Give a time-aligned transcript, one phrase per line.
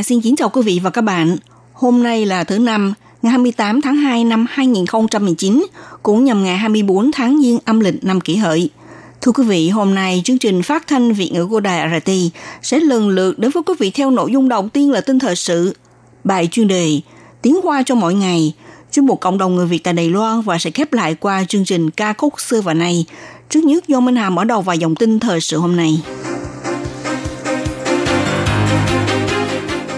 [0.00, 1.36] Hà xin kính chào quý vị và các bạn.
[1.72, 5.66] Hôm nay là thứ năm, ngày 28 tháng 2 năm 2019,
[6.02, 8.70] cũng nhằm ngày 24 tháng Giêng âm lịch năm kỷ hợi.
[9.20, 12.10] Thưa quý vị, hôm nay chương trình phát thanh Việt ngữ của Đài RT
[12.62, 15.36] sẽ lần lượt đến với quý vị theo nội dung đầu tiên là tin thời
[15.36, 15.76] sự,
[16.24, 17.00] bài chuyên đề,
[17.42, 18.52] tiếng hoa cho mỗi ngày,
[18.92, 21.64] chuyên mục cộng đồng người Việt tại Đài Loan và sẽ khép lại qua chương
[21.64, 23.04] trình ca khúc xưa và nay.
[23.50, 26.02] Trước nhất do Minh Hà mở đầu vài dòng tin thời sự hôm nay.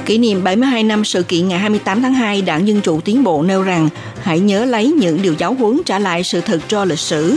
[0.07, 3.43] Kỷ niệm 72 năm sự kiện ngày 28 tháng 2, Đảng Dân Chủ Tiến Bộ
[3.43, 3.89] nêu rằng
[4.23, 7.37] hãy nhớ lấy những điều giáo huấn trả lại sự thật cho lịch sử.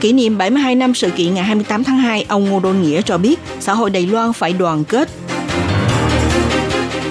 [0.00, 3.18] Kỷ niệm 72 năm sự kiện ngày 28 tháng 2, ông Ngô Đôn Nghĩa cho
[3.18, 5.08] biết xã hội Đài Loan phải đoàn kết.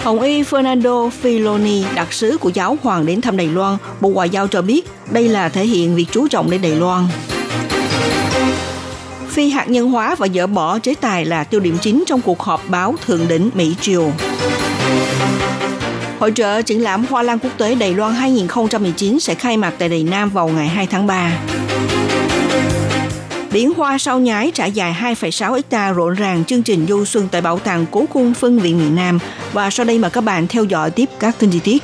[0.04, 4.30] Hồng Y Fernando Filoni, đặc sứ của giáo hoàng đến thăm Đài Loan, Bộ Ngoại
[4.30, 7.08] giao cho biết đây là thể hiện việc chú trọng đến Đài Loan
[9.40, 12.42] phi hạt nhân hóa và dỡ bỏ chế tài là tiêu điểm chính trong cuộc
[12.42, 14.12] họp báo thượng đỉnh Mỹ Triều.
[16.20, 19.90] Hội trợ triển lãm Hoa Lan Quốc tế Đài Loan 2019 sẽ khai mạc tại
[19.90, 21.32] Đài Nam vào ngày 2 tháng 3.
[23.52, 27.42] Biển hoa sau nhái trải dài 2,6 hecta rộn ràng chương trình du xuân tại
[27.42, 29.20] Bảo tàng Cố Cung Phân viện miền Nam.
[29.54, 31.84] Và sau đây mời các bạn theo dõi tiếp các tin chi tiết.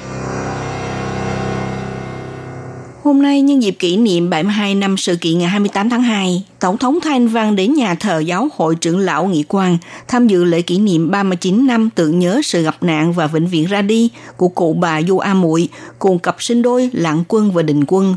[3.05, 6.77] Hôm nay nhân dịp kỷ niệm 72 năm sự kiện ngày 28 tháng 2, Tổng
[6.77, 10.61] thống Thanh Văn đến nhà thờ giáo hội trưởng lão Nghị Quang tham dự lễ
[10.61, 14.47] kỷ niệm 39 năm tưởng nhớ sự gặp nạn và vĩnh viễn ra đi của
[14.47, 18.15] cụ bà Du A Muội cùng cặp sinh đôi Lạng Quân và Đình Quân.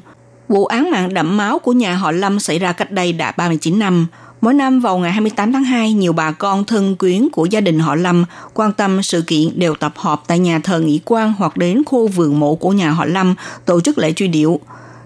[0.49, 3.79] Vụ án mạng đẫm máu của nhà họ Lâm xảy ra cách đây đã 39
[3.79, 4.07] năm.
[4.41, 7.79] Mỗi năm vào ngày 28 tháng 2, nhiều bà con thân quyến của gia đình
[7.79, 11.57] họ Lâm quan tâm sự kiện đều tập họp tại nhà thờ Nghị Quang hoặc
[11.57, 13.35] đến khu vườn mộ của nhà họ Lâm
[13.65, 14.61] tổ chức lễ truy điệu.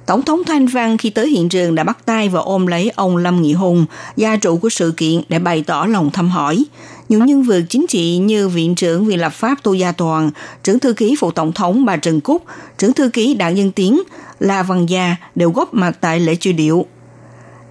[0.06, 3.16] Tổng thống Thanh Văn khi tới hiện trường đã bắt tay và ôm lấy ông
[3.16, 6.64] Lâm Nghị Hùng, gia trụ của sự kiện để bày tỏ lòng thăm hỏi.
[7.08, 10.30] Nhiều nhân vật chính trị như Viện trưởng Viện lập pháp Tô Gia Toàn,
[10.62, 12.44] trưởng thư ký phụ tổng thống bà Trần Cúc,
[12.78, 14.02] trưởng thư ký Đảng Dân Tiến,
[14.40, 16.86] La Văn Gia đều góp mặt tại lễ truy điệu.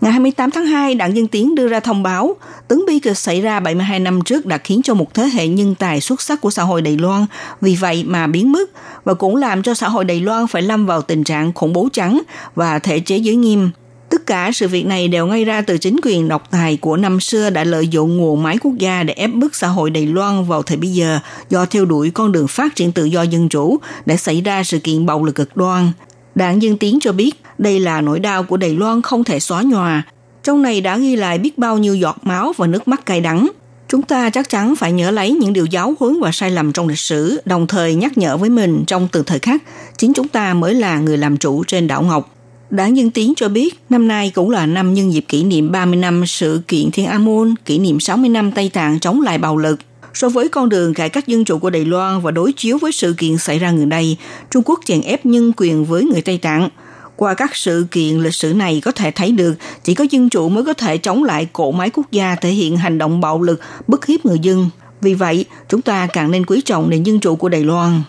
[0.02, 2.36] Ngày 28 tháng 2, Đảng Dân Tiến đưa ra thông báo,
[2.68, 5.76] tấn bi kịch xảy ra 72 năm trước đã khiến cho một thế hệ nhân
[5.76, 7.26] tài xuất sắc của xã hội Đài Loan
[7.62, 8.70] vì vậy mà biến mất
[9.04, 11.90] và cũng làm cho xã hội Đài Loan phải lâm vào tình trạng khủng bố
[11.94, 12.22] trắng
[12.56, 13.70] và thể chế giới nghiêm.
[14.10, 17.20] Tất cả sự việc này đều ngay ra từ chính quyền độc tài của năm
[17.20, 20.46] xưa đã lợi dụng nguồn máy quốc gia để ép bức xã hội Đài Loan
[20.46, 21.20] vào thời bây giờ
[21.50, 24.80] do theo đuổi con đường phát triển tự do dân chủ để xảy ra sự
[24.80, 25.92] kiện bạo lực cực đoan.
[26.36, 29.62] Đảng Dân Tiến cho biết đây là nỗi đau của Đài Loan không thể xóa
[29.62, 30.04] nhòa.
[30.44, 33.48] Trong này đã ghi lại biết bao nhiêu giọt máu và nước mắt cay đắng.
[33.88, 36.88] Chúng ta chắc chắn phải nhớ lấy những điều giáo huấn và sai lầm trong
[36.88, 39.64] lịch sử, đồng thời nhắc nhở với mình trong từng thời khắc,
[39.98, 42.36] chính chúng ta mới là người làm chủ trên đảo Ngọc.
[42.70, 45.96] Đảng Dân Tiến cho biết năm nay cũng là năm nhân dịp kỷ niệm 30
[45.96, 49.58] năm sự kiện Thiên An Môn, kỷ niệm 60 năm Tây Tạng chống lại bạo
[49.58, 49.80] lực.
[50.14, 52.92] So với con đường cải cách dân chủ của Đài Loan và đối chiếu với
[52.92, 54.18] sự kiện xảy ra gần đây,
[54.52, 56.70] Trung Quốc chèn ép nhân quyền với người Tây Tạng.
[57.16, 60.50] Qua các sự kiện lịch sử này có thể thấy được chỉ có dân chủ
[60.50, 63.60] mới có thể chống lại cỗ máy quốc gia thể hiện hành động bạo lực,
[63.88, 64.70] bức hiếp người dân.
[65.02, 68.02] Vì vậy, chúng ta càng nên quý trọng nền dân chủ của Đài Loan.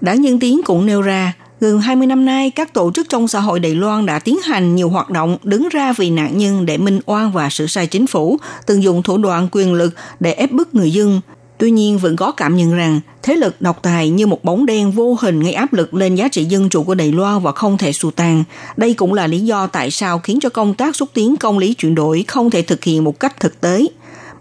[0.00, 3.40] Đảng Nhân Tiến cũng nêu ra, gần 20 năm nay, các tổ chức trong xã
[3.40, 6.78] hội Đài Loan đã tiến hành nhiều hoạt động đứng ra vì nạn nhân để
[6.78, 10.52] minh oan và sự sai chính phủ, từng dùng thủ đoạn quyền lực để ép
[10.52, 11.20] bức người dân,
[11.58, 14.90] Tuy nhiên, vẫn có cảm nhận rằng thế lực độc tài như một bóng đen
[14.90, 17.78] vô hình gây áp lực lên giá trị dân chủ của Đài Loan và không
[17.78, 18.44] thể xua tan.
[18.76, 21.74] Đây cũng là lý do tại sao khiến cho công tác xúc tiến công lý
[21.74, 23.86] chuyển đổi không thể thực hiện một cách thực tế.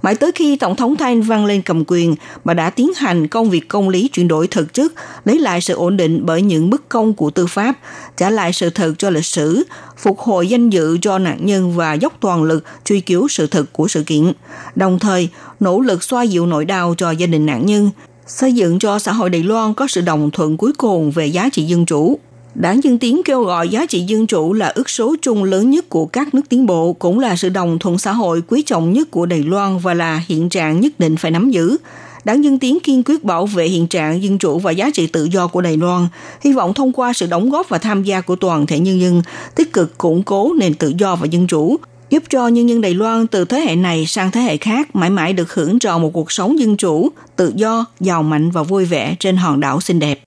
[0.08, 3.50] Mãi tới khi Tổng thống Thanh vang lên cầm quyền, mà đã tiến hành công
[3.50, 4.94] việc công lý chuyển đổi thực chất,
[5.26, 7.74] lấy lại sự ổn định bởi những bức công của tư pháp,
[8.18, 9.64] trả lại sự thật cho lịch sử,
[9.98, 13.66] phục hồi danh dự cho nạn nhân và dốc toàn lực truy cứu sự thật
[13.72, 14.32] của sự kiện.
[14.76, 15.30] Đồng thời,
[15.60, 17.90] nỗ lực xoa dịu nỗi đau cho gia đình nạn nhân,
[18.28, 21.50] xây dựng cho xã hội Đài Loan có sự đồng thuận cuối cùng về giá
[21.50, 22.20] trị dân chủ.
[22.60, 25.90] Đảng Dân Tiến kêu gọi giá trị dân chủ là ước số chung lớn nhất
[25.90, 29.12] của các nước tiến bộ, cũng là sự đồng thuận xã hội quý trọng nhất
[29.12, 31.78] của Đài Loan và là hiện trạng nhất định phải nắm giữ.
[32.24, 35.24] Đảng Dân Tiến kiên quyết bảo vệ hiện trạng dân chủ và giá trị tự
[35.24, 36.08] do của Đài Loan,
[36.42, 39.22] hy vọng thông qua sự đóng góp và tham gia của toàn thể nhân dân,
[39.56, 41.78] tích cực củng cố nền tự do và dân chủ,
[42.10, 45.10] giúp cho nhân dân Đài Loan từ thế hệ này sang thế hệ khác mãi
[45.10, 48.86] mãi được hưởng trọn một cuộc sống dân chủ, tự do, giàu mạnh và vui
[48.86, 50.20] vẻ trên hòn đảo xinh đẹp.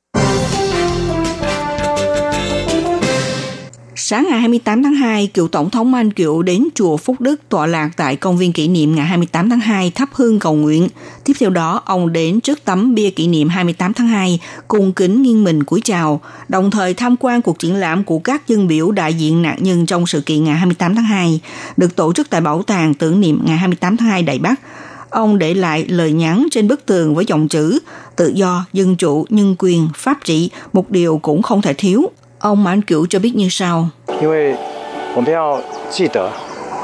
[4.10, 7.66] Sáng ngày 28 tháng 2, cựu Tổng thống Anh Kiệu đến chùa Phúc Đức tọa
[7.66, 10.88] lạc tại công viên kỷ niệm ngày 28 tháng 2 thắp hương cầu nguyện.
[11.24, 15.22] Tiếp theo đó, ông đến trước tấm bia kỷ niệm 28 tháng 2 cùng kính
[15.22, 18.90] nghiêng mình cúi chào, đồng thời tham quan cuộc triển lãm của các dân biểu
[18.90, 21.40] đại diện nạn nhân trong sự kiện ngày 28 tháng 2,
[21.76, 24.60] được tổ chức tại Bảo tàng tưởng niệm ngày 28 tháng 2 Đài Bắc.
[25.10, 27.78] Ông để lại lời nhắn trên bức tường với dòng chữ
[28.16, 32.10] tự do, dân chủ, nhân quyền, pháp trị, một điều cũng không thể thiếu.
[32.40, 33.88] Ông Mãn Cửu cho biết như sau.
[34.21, 34.56] 因为
[35.15, 36.30] 我们要记得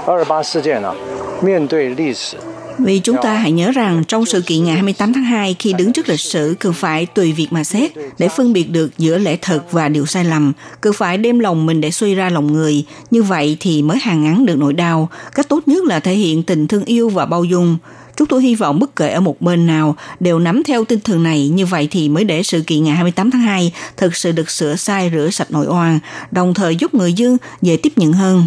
[0.06, 0.96] 二二八事件呢、啊，
[1.42, 2.38] 面对历史。
[2.78, 5.94] Vì chúng ta hãy nhớ rằng trong sự kiện ngày 28 tháng 2 khi đứng
[5.94, 9.38] trước lịch sử cần phải tùy việc mà xét để phân biệt được giữa lẽ
[9.42, 12.86] thật và điều sai lầm, cần phải đem lòng mình để suy ra lòng người,
[13.12, 15.10] như vậy thì mới hàn ngắn được nỗi đau.
[15.36, 17.78] Cách tốt nhất là thể hiện tình thương yêu và bao dung.
[18.17, 21.23] Chúng tôi hy vọng bất kể ở một bên nào đều nắm theo tinh thần
[21.23, 24.51] này như vậy thì mới để sự kiện ngày 28 tháng 2 thực sự được
[24.51, 25.99] sửa sai rửa sạch nội oan,
[26.31, 28.47] đồng thời giúp người dân dễ tiếp nhận hơn.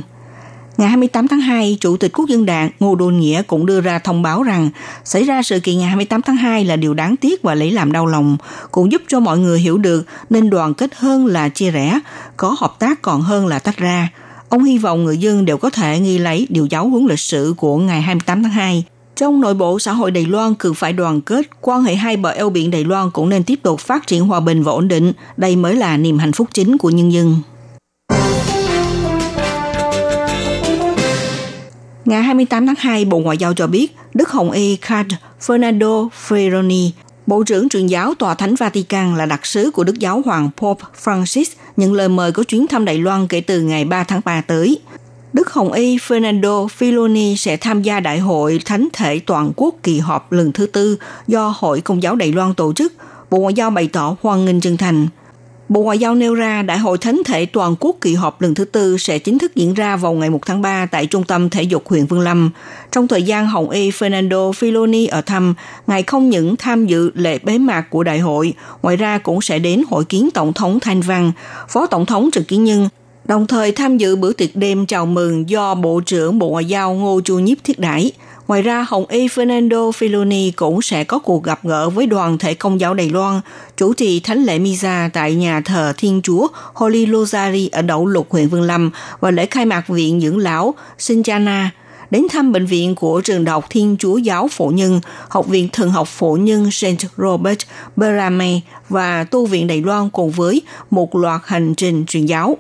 [0.77, 3.99] Ngày 28 tháng 2, Chủ tịch Quốc dân đảng Ngô Đôn Nghĩa cũng đưa ra
[3.99, 4.69] thông báo rằng
[5.03, 7.91] xảy ra sự kiện ngày 28 tháng 2 là điều đáng tiếc và lấy làm
[7.91, 8.37] đau lòng,
[8.71, 11.99] cũng giúp cho mọi người hiểu được nên đoàn kết hơn là chia rẽ,
[12.37, 14.09] có hợp tác còn hơn là tách ra.
[14.49, 17.53] Ông hy vọng người dân đều có thể nghi lấy điều giáo huấn lịch sử
[17.57, 18.83] của ngày 28 tháng 2.
[19.19, 22.29] Trong nội bộ xã hội Đài Loan cần phải đoàn kết, quan hệ hai bờ
[22.29, 25.13] eo biển Đài Loan cũng nên tiếp tục phát triển hòa bình và ổn định.
[25.37, 27.37] Đây mới là niềm hạnh phúc chính của nhân dân.
[32.05, 36.89] Ngày 28 tháng 2, Bộ Ngoại giao cho biết Đức Hồng Y Card Fernando Ferroni,
[37.27, 40.83] Bộ trưởng truyền giáo Tòa Thánh Vatican là đặc sứ của Đức Giáo Hoàng Pope
[41.03, 41.45] Francis
[41.77, 44.79] nhận lời mời có chuyến thăm Đài Loan kể từ ngày 3 tháng 3 tới.
[45.33, 49.99] Đức Hồng Y Fernando Filoni sẽ tham gia Đại hội Thánh thể Toàn quốc kỳ
[49.99, 50.97] họp lần thứ tư
[51.27, 52.93] do Hội Công giáo Đài Loan tổ chức.
[53.31, 55.07] Bộ Ngoại giao bày tỏ hoan nghênh chân thành.
[55.69, 58.65] Bộ Ngoại giao nêu ra Đại hội Thánh thể Toàn quốc kỳ họp lần thứ
[58.65, 61.63] tư sẽ chính thức diễn ra vào ngày 1 tháng 3 tại Trung tâm Thể
[61.63, 62.51] dục huyện Vương Lâm.
[62.91, 65.53] Trong thời gian Hồng Y Fernando Filoni ở thăm,
[65.87, 69.59] Ngài không những tham dự lễ bế mạc của đại hội, ngoài ra cũng sẽ
[69.59, 71.31] đến hội kiến Tổng thống Thanh Văn,
[71.69, 72.89] Phó Tổng thống Trần Kiến Nhân,
[73.29, 76.93] đồng thời tham dự bữa tiệc đêm chào mừng do Bộ trưởng Bộ Ngoại giao
[76.93, 78.11] Ngô Chu Nhiếp thiết đãi.
[78.47, 82.53] Ngoài ra, Hồng Y Fernando Filoni cũng sẽ có cuộc gặp gỡ với đoàn thể
[82.53, 83.41] công giáo Đài Loan,
[83.77, 88.27] chủ trì thánh lễ Misa tại nhà thờ Thiên Chúa Holy Rosary ở Đậu Lục,
[88.29, 91.71] huyện Vương Lâm và lễ khai mạc Viện Dưỡng Lão Sinchana
[92.11, 95.91] đến thăm bệnh viện của trường đọc Thiên Chúa Giáo Phổ Nhân, Học viện Thần
[95.91, 97.05] học Phổ Nhân St.
[97.17, 97.59] Robert
[97.95, 98.59] Berame
[98.89, 102.57] và Tu viện Đài Loan cùng với một loạt hành trình truyền giáo.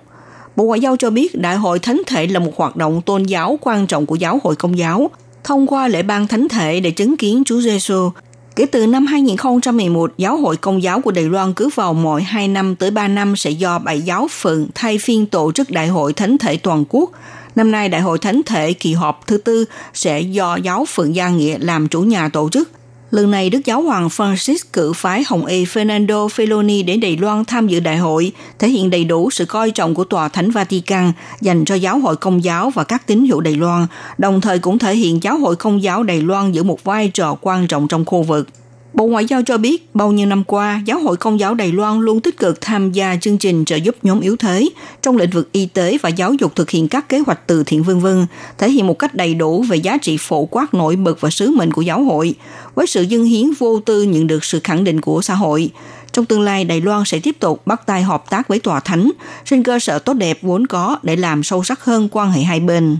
[0.59, 3.59] Bộ Ngoại giao cho biết Đại hội Thánh thể là một hoạt động tôn giáo
[3.61, 5.09] quan trọng của giáo hội công giáo,
[5.43, 8.09] thông qua lễ ban thánh thể để chứng kiến Chúa Giêsu.
[8.55, 12.47] Kể từ năm 2011, Giáo hội Công giáo của Đài Loan cứ vào mỗi 2
[12.47, 16.13] năm tới 3 năm sẽ do bảy giáo phận thay phiên tổ chức Đại hội
[16.13, 17.11] Thánh thể toàn quốc.
[17.55, 21.29] Năm nay, Đại hội Thánh thể kỳ họp thứ tư sẽ do giáo phận Gia
[21.29, 22.69] Nghĩa làm chủ nhà tổ chức.
[23.11, 27.45] Lần này, Đức Giáo hoàng Francis cử phái Hồng Y Fernando feloni đến Đài Loan
[27.45, 31.11] tham dự đại hội, thể hiện đầy đủ sự coi trọng của Tòa Thánh Vatican
[31.41, 34.79] dành cho giáo hội công giáo và các tín hữu Đài Loan, đồng thời cũng
[34.79, 38.05] thể hiện giáo hội công giáo Đài Loan giữ một vai trò quan trọng trong
[38.05, 38.47] khu vực.
[38.93, 41.99] Bộ Ngoại giao cho biết, bao nhiêu năm qua, Giáo hội Công giáo Đài Loan
[41.99, 44.69] luôn tích cực tham gia chương trình trợ giúp nhóm yếu thế
[45.01, 47.83] trong lĩnh vực y tế và giáo dục thực hiện các kế hoạch từ thiện
[47.83, 48.25] vân vân,
[48.57, 51.51] thể hiện một cách đầy đủ về giá trị phổ quát nổi bật và sứ
[51.51, 52.35] mệnh của giáo hội,
[52.75, 55.69] với sự dân hiến vô tư nhận được sự khẳng định của xã hội.
[56.11, 59.11] Trong tương lai, Đài Loan sẽ tiếp tục bắt tay hợp tác với Tòa Thánh
[59.45, 62.59] trên cơ sở tốt đẹp vốn có để làm sâu sắc hơn quan hệ hai
[62.59, 62.97] bên.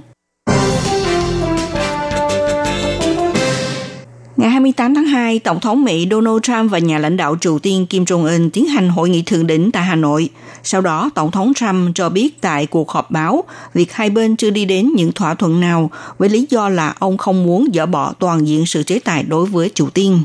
[4.40, 7.86] Ngày 28 tháng 2, Tổng thống Mỹ Donald Trump và nhà lãnh đạo Triều Tiên
[7.86, 10.30] Kim Jong-un tiến hành hội nghị thượng đỉnh tại Hà Nội.
[10.64, 13.44] Sau đó, Tổng thống Trump cho biết tại cuộc họp báo
[13.74, 17.18] việc hai bên chưa đi đến những thỏa thuận nào với lý do là ông
[17.18, 20.20] không muốn dỡ bỏ toàn diện sự chế tài đối với Triều Tiên.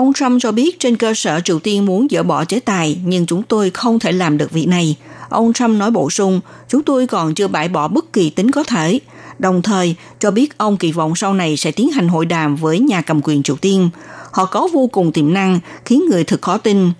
[0.00, 3.26] Ông Trump cho biết trên cơ sở Triều Tiên muốn dỡ bỏ chế tài, nhưng
[3.26, 4.96] chúng tôi không thể làm được việc này.
[5.28, 8.64] Ông Trump nói bổ sung, chúng tôi còn chưa bãi bỏ bất kỳ tính có
[8.64, 9.00] thể.
[9.38, 12.78] Đồng thời, cho biết ông kỳ vọng sau này sẽ tiến hành hội đàm với
[12.78, 13.90] nhà cầm quyền Triều Tiên.
[14.32, 16.90] Họ có vô cùng tiềm năng, khiến người thực khó tin.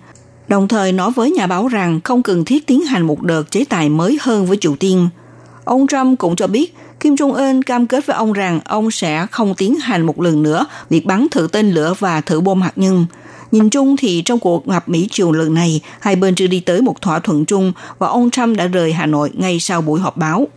[0.47, 3.65] Đồng thời nói với nhà báo rằng không cần thiết tiến hành một đợt chế
[3.65, 5.09] tài mới hơn với Triều Tiên.
[5.63, 9.55] Ông Trump cũng cho biết Kim Jong-un cam kết với ông rằng ông sẽ không
[9.55, 13.05] tiến hành một lần nữa việc bắn thử tên lửa và thử bom hạt nhân.
[13.51, 17.01] Nhìn chung thì trong cuộc gặp Mỹ-Triều lần này, hai bên chưa đi tới một
[17.01, 20.47] thỏa thuận chung và ông Trump đã rời Hà Nội ngay sau buổi họp báo.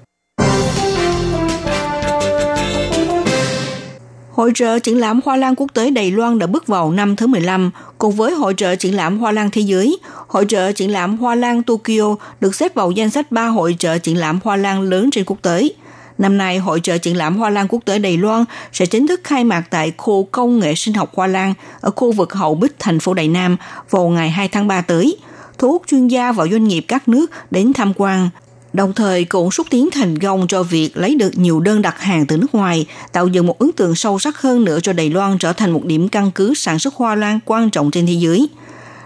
[4.33, 7.27] Hội trợ triển lãm Hoa Lan quốc tế Đài Loan đã bước vào năm thứ
[7.27, 9.99] 15, cùng với Hội trợ triển lãm Hoa Lan thế giới.
[10.27, 13.99] Hội trợ triển lãm Hoa Lan Tokyo được xếp vào danh sách 3 hội trợ
[13.99, 15.69] triển lãm Hoa Lan lớn trên quốc tế.
[16.18, 19.21] Năm nay, Hội trợ triển lãm Hoa Lan quốc tế Đài Loan sẽ chính thức
[19.25, 22.78] khai mạc tại khu công nghệ sinh học Hoa Lan ở khu vực Hậu Bích,
[22.78, 23.56] thành phố Đài Nam
[23.90, 25.16] vào ngày 2 tháng 3 tới,
[25.59, 28.30] thu hút chuyên gia và doanh nghiệp các nước đến tham quan,
[28.73, 32.26] đồng thời cũng xúc tiến thành công cho việc lấy được nhiều đơn đặt hàng
[32.26, 35.38] từ nước ngoài, tạo dựng một ấn tượng sâu sắc hơn nữa cho Đài Loan
[35.38, 38.49] trở thành một điểm căn cứ sản xuất hoa lan quan trọng trên thế giới.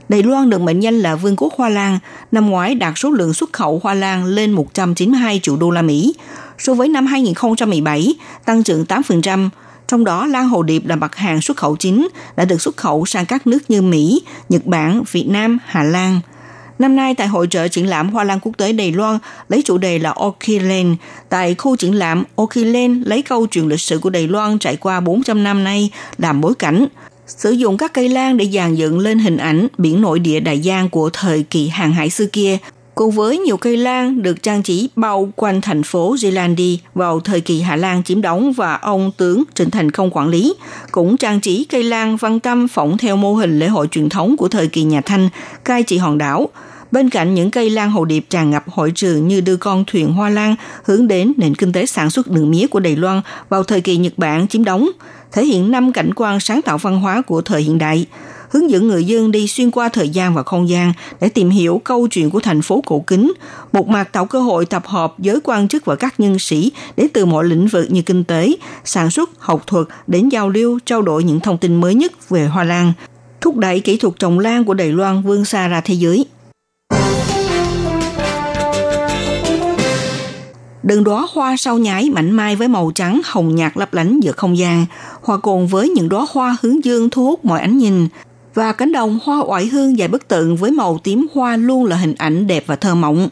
[0.09, 1.99] Đài Loan được mệnh danh là vương quốc hoa lan,
[2.33, 6.15] năm ngoái đạt số lượng xuất khẩu hoa lan lên 192 triệu đô la Mỹ,
[6.59, 9.49] so với năm 2017 tăng trưởng 8%,
[9.87, 13.07] trong đó lan hồ điệp là mặt hàng xuất khẩu chính đã được xuất khẩu
[13.07, 16.21] sang các nước như Mỹ, Nhật Bản, Việt Nam, Hà Lan–
[16.79, 19.79] Năm nay tại hội trợ triển lãm Hoa Lan quốc tế Đài Loan lấy chủ
[19.79, 20.63] đề là Orchid
[21.29, 25.01] Tại khu triển lãm Orchid lấy câu chuyện lịch sử của Đài Loan trải qua
[25.01, 26.87] 400 năm nay làm bối cảnh,
[27.27, 30.63] sử dụng các cây lan để dàn dựng lên hình ảnh biển nội địa Đại
[30.63, 32.59] Giang của thời kỳ hàng hải xưa kia,
[32.99, 37.41] cùng với nhiều cây lan được trang trí bao quanh thành phố Zealandi vào thời
[37.41, 40.55] kỳ Hà Lan chiếm đóng và ông tướng Trịnh Thành không quản lý,
[40.91, 44.37] cũng trang trí cây lan văn tâm phỏng theo mô hình lễ hội truyền thống
[44.37, 45.29] của thời kỳ nhà Thanh,
[45.65, 46.49] cai trị hòn đảo–
[46.91, 50.13] Bên cạnh những cây lan hồ điệp tràn ngập hội trường như đưa con thuyền
[50.13, 53.63] hoa lan hướng đến nền kinh tế sản xuất đường mía của Đài Loan vào
[53.63, 54.89] thời kỳ Nhật Bản chiếm đóng,
[55.33, 58.07] thể hiện năm cảnh quan sáng tạo văn hóa của thời hiện đại,
[58.51, 61.81] hướng dẫn người dân đi xuyên qua thời gian và không gian để tìm hiểu
[61.85, 63.33] câu chuyện của thành phố cổ kính,
[63.73, 67.07] một mặt tạo cơ hội tập hợp giới quan chức và các nhân sĩ đến
[67.13, 68.53] từ mọi lĩnh vực như kinh tế,
[68.85, 72.47] sản xuất, học thuật đến giao lưu, trao đổi những thông tin mới nhất về
[72.47, 72.93] hoa lan,
[73.41, 76.27] thúc đẩy kỹ thuật trồng lan của Đài Loan vươn xa ra thế giới.
[80.83, 84.33] Đừng đóa hoa sau nhái mảnh mai với màu trắng hồng nhạt lấp lánh giữa
[84.33, 84.87] không gian,
[85.23, 88.09] hòa cùng với những đóa hoa hướng dương thu hút mọi ánh nhìn.
[88.55, 91.97] Và cánh đồng hoa oải hương dài bức tượng với màu tím hoa luôn là
[91.97, 93.29] hình ảnh đẹp và thơ mộng.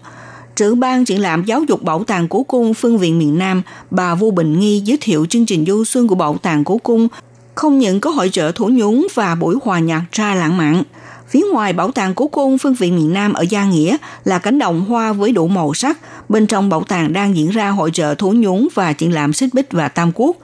[0.57, 4.15] Trưởng ban triển lãm giáo dục Bảo tàng Cố Cung Phương viện miền Nam, bà
[4.15, 7.09] Vu Bình Nghi giới thiệu chương trình du xuân của Bảo tàng Cố Cung
[7.55, 10.83] không những có hội trợ thủ nhúng và buổi hòa nhạc tra lãng mạn–
[11.29, 14.59] Phía ngoài bảo tàng Cố Cung phương viện miền Nam ở Gia Nghĩa là cánh
[14.59, 15.99] đồng hoa với đủ màu sắc.
[16.29, 19.55] Bên trong bảo tàng đang diễn ra hội trợ thủ nhún và triển lãm xích
[19.55, 20.37] bích và tam quốc,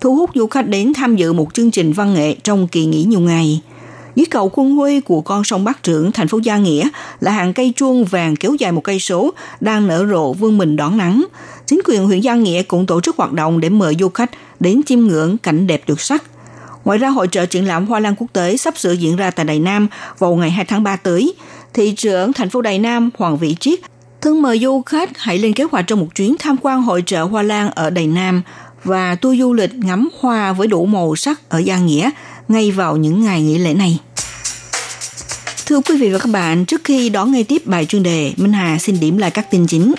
[0.00, 3.04] thu hút du khách đến tham dự một chương trình văn nghệ trong kỳ nghỉ
[3.04, 3.62] nhiều ngày.
[4.14, 6.88] Dưới cầu quân huy của con sông Bắc Trưởng, thành phố Gia Nghĩa
[7.20, 10.76] là hàng cây chuông vàng kéo dài một cây số đang nở rộ vương mình
[10.76, 11.24] đón nắng.
[11.66, 14.82] Chính quyền huyện Gia Nghĩa cũng tổ chức hoạt động để mời du khách đến
[14.86, 16.22] chiêm ngưỡng cảnh đẹp tuyệt sắc.
[16.84, 19.44] Ngoài ra, hội trợ triển lãm Hoa Lan quốc tế sắp sửa diễn ra tại
[19.44, 19.88] Đài Nam
[20.18, 21.34] vào ngày 2 tháng 3 tới.
[21.74, 23.80] Thị trưởng thành phố Đài Nam Hoàng Vĩ Triết
[24.20, 27.22] thương mời du khách hãy lên kế hoạch cho một chuyến tham quan hội trợ
[27.22, 28.42] Hoa Lan ở Đài Nam
[28.84, 32.10] và tour du lịch ngắm hoa với đủ màu sắc ở Gia Nghĩa
[32.52, 33.98] ngay vào những ngày nghỉ lễ này.
[35.66, 38.52] Thưa quý vị và các bạn, trước khi đón nghe tiếp bài chuyên đề, Minh
[38.52, 39.94] Hà xin điểm lại các tin chính.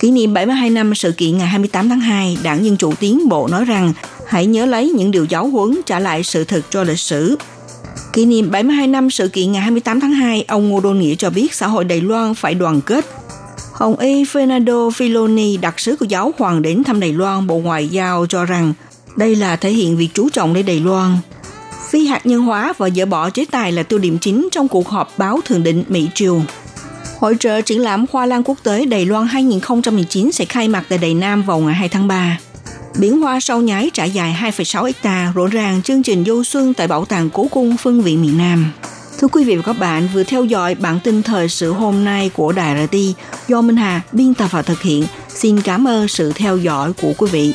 [0.00, 3.48] Kỷ niệm 72 năm sự kiện ngày 28 tháng 2, Đảng Dân Chủ Tiến Bộ
[3.48, 3.92] nói rằng
[4.26, 7.36] hãy nhớ lấy những điều giáo huấn trả lại sự thật cho lịch sử.
[8.12, 11.30] Kỷ niệm 72 năm sự kiện ngày 28 tháng 2, ông Ngô Đô Nghĩa cho
[11.30, 13.06] biết xã hội Đài Loan phải đoàn kết.
[13.72, 17.88] Hồng Y Fernando Filoni, đặc sứ của giáo hoàng đến thăm Đài Loan, Bộ Ngoại
[17.88, 18.72] giao cho rằng
[19.16, 21.16] đây là thể hiện việc chú trọng đến Đài Loan.
[21.92, 24.88] Phi hạt nhân hóa và dỡ bỏ chế tài là tiêu điểm chính trong cuộc
[24.88, 26.42] họp báo thường định Mỹ Triều.
[27.18, 30.98] Hội trợ triển lãm Hoa Lan Quốc tế Đài Loan 2019 sẽ khai mạc tại
[30.98, 32.38] Đài Nam vào ngày 2 tháng 3.
[32.98, 36.88] Biển hoa sau nhái trải dài 2,6 hecta rộn ràng chương trình du xuân tại
[36.88, 38.72] Bảo tàng Cố Cung Phương viện miền Nam.
[39.18, 42.30] Thưa quý vị và các bạn, vừa theo dõi bản tin thời sự hôm nay
[42.34, 42.96] của Đài RT
[43.48, 45.04] do Minh Hà biên tập và thực hiện.
[45.28, 47.54] Xin cảm ơn sự theo dõi của quý vị.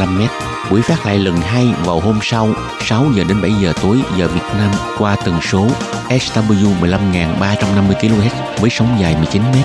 [0.09, 0.21] m.
[0.69, 2.49] Buổi phát lại lần hai vào hôm sau
[2.81, 5.67] 6 giờ đến 7 giờ tối giờ Việt Nam qua tần số
[6.09, 9.55] SW 15350 kHz với sóng dài 19 m.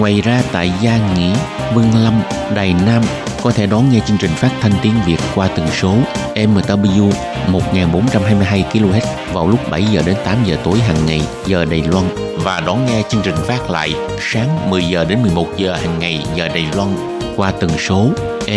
[0.00, 1.34] Ngoài ra tại Gia Nghĩa,
[1.74, 2.22] Vân Lâm,
[2.54, 3.02] Đài Nam
[3.42, 5.94] có thể đón nghe chương trình phát thanh tiếng Việt qua tần số
[6.34, 7.12] MW
[7.48, 9.00] 1422 kHz
[9.32, 12.04] vào lúc 7 giờ đến 8 giờ tối hàng ngày giờ Đài Loan
[12.44, 16.24] và đón nghe chương trình phát lại sáng 10 giờ đến 11 giờ hàng ngày
[16.34, 16.88] giờ Đài Loan
[17.36, 18.06] qua tần số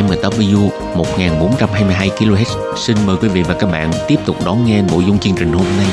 [0.01, 2.75] MW 1422 kHz.
[2.77, 5.53] Xin mời quý vị và các bạn tiếp tục đón nghe nội dung chương trình
[5.53, 5.87] hôm nay.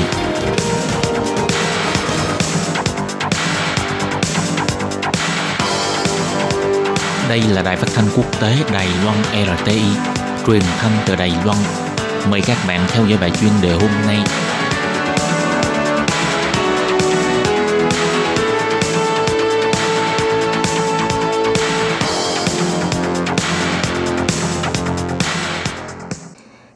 [7.29, 9.17] Đây là đài phát thanh quốc tế Đài Loan
[9.57, 9.81] RTI,
[10.47, 11.57] truyền thanh từ Đài Loan.
[12.29, 14.17] Mời các bạn theo dõi bài chuyên đề hôm nay.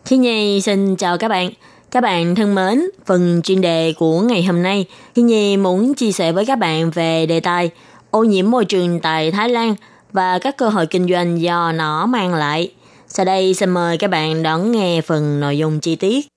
[0.06, 1.50] Khi Nhi xin chào các bạn.
[1.92, 4.86] Các bạn thân mến, phần chuyên đề của ngày hôm nay,
[5.16, 7.70] Khi Nhi muốn chia sẻ với các bạn về đề tài
[8.12, 9.76] ô nhiễm môi trường tại Thái Lan
[10.12, 12.72] và các cơ hội kinh doanh do nó mang lại.
[13.08, 16.28] Sau đây xin mời các bạn đón nghe phần nội dung chi tiết.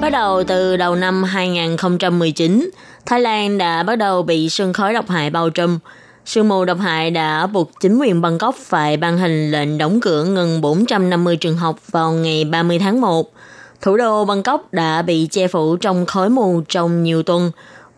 [0.00, 2.70] Bắt đầu từ đầu năm 2019,
[3.06, 5.78] Thái Lan đã bắt đầu bị sương khói độc hại bao trùm.
[6.26, 10.24] Sương mù độc hại đã buộc chính quyền Bangkok phải ban hành lệnh đóng cửa
[10.24, 13.32] ngừng 450 trường học vào ngày 30 tháng 1.
[13.80, 17.50] Thủ đô Bangkok đã bị che phủ trong khói mù trong nhiều tuần,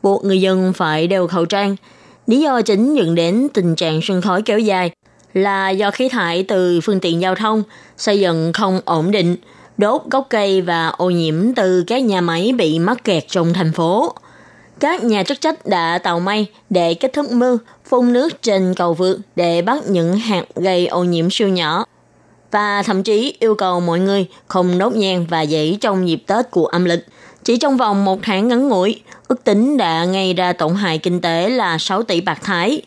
[0.03, 1.77] buộc người dân phải đeo khẩu trang.
[2.27, 4.91] Lý do chính dẫn đến tình trạng sương khói kéo dài
[5.35, 7.63] là do khí thải từ phương tiện giao thông,
[7.97, 9.37] xây dựng không ổn định,
[9.79, 13.73] đốt gốc cây và ô nhiễm từ các nhà máy bị mắc kẹt trong thành
[13.73, 14.15] phố.
[14.81, 18.95] Các nhà chức trách đã tạo may để kết thúc mưa, phun nước trên cầu
[18.95, 21.85] vượt để bắt những hạt gây ô nhiễm siêu nhỏ
[22.51, 26.51] và thậm chí yêu cầu mọi người không đốt nhang và dãy trong dịp Tết
[26.51, 27.07] của âm lịch.
[27.45, 31.21] Chỉ trong vòng một tháng ngắn ngủi, ước tính đã gây ra tổn hại kinh
[31.21, 32.83] tế là 6 tỷ bạc Thái.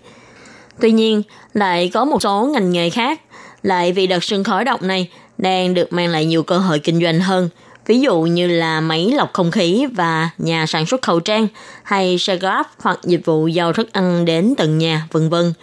[0.80, 1.22] Tuy nhiên,
[1.54, 3.22] lại có một số ngành nghề khác,
[3.64, 7.02] lại vì đợt sương khói độc này đang được mang lại nhiều cơ hội kinh
[7.02, 7.50] doanh hơn,
[7.90, 11.48] ví dụ như là máy lọc không khí và nhà sản xuất khẩu trang
[11.84, 15.54] hay xe Grab hoặc dịch vụ giao thức ăn đến tận nhà, vân vân.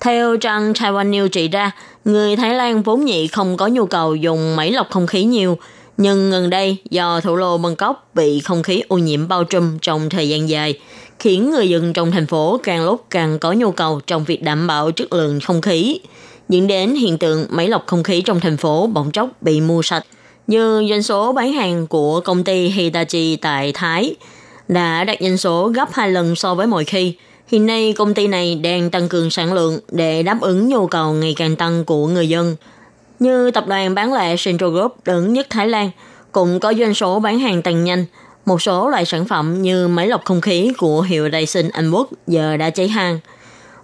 [0.00, 1.70] Theo trang Taiwan News chỉ ra,
[2.04, 5.58] người Thái Lan vốn nhị không có nhu cầu dùng máy lọc không khí nhiều,
[5.96, 10.10] nhưng gần đây do thủ đô Bangkok bị không khí ô nhiễm bao trùm trong
[10.10, 10.78] thời gian dài,
[11.18, 14.66] khiến người dân trong thành phố càng lúc càng có nhu cầu trong việc đảm
[14.66, 16.00] bảo chất lượng không khí,
[16.48, 19.82] dẫn đến hiện tượng máy lọc không khí trong thành phố bỗng chốc bị mua
[19.82, 20.04] sạch.
[20.46, 24.14] Như doanh số bán hàng của công ty Hitachi tại Thái
[24.68, 27.16] đã đạt doanh số gấp hai lần so với mọi khi,
[27.48, 31.12] Hiện nay công ty này đang tăng cường sản lượng để đáp ứng nhu cầu
[31.12, 32.56] ngày càng tăng của người dân.
[33.18, 35.90] Như tập đoàn bán lẻ Central Group lớn nhất Thái Lan
[36.32, 38.04] cũng có doanh số bán hàng tăng nhanh.
[38.44, 42.08] Một số loại sản phẩm như máy lọc không khí của hiệu Dyson Anh Quốc
[42.26, 43.18] giờ đã cháy hàng.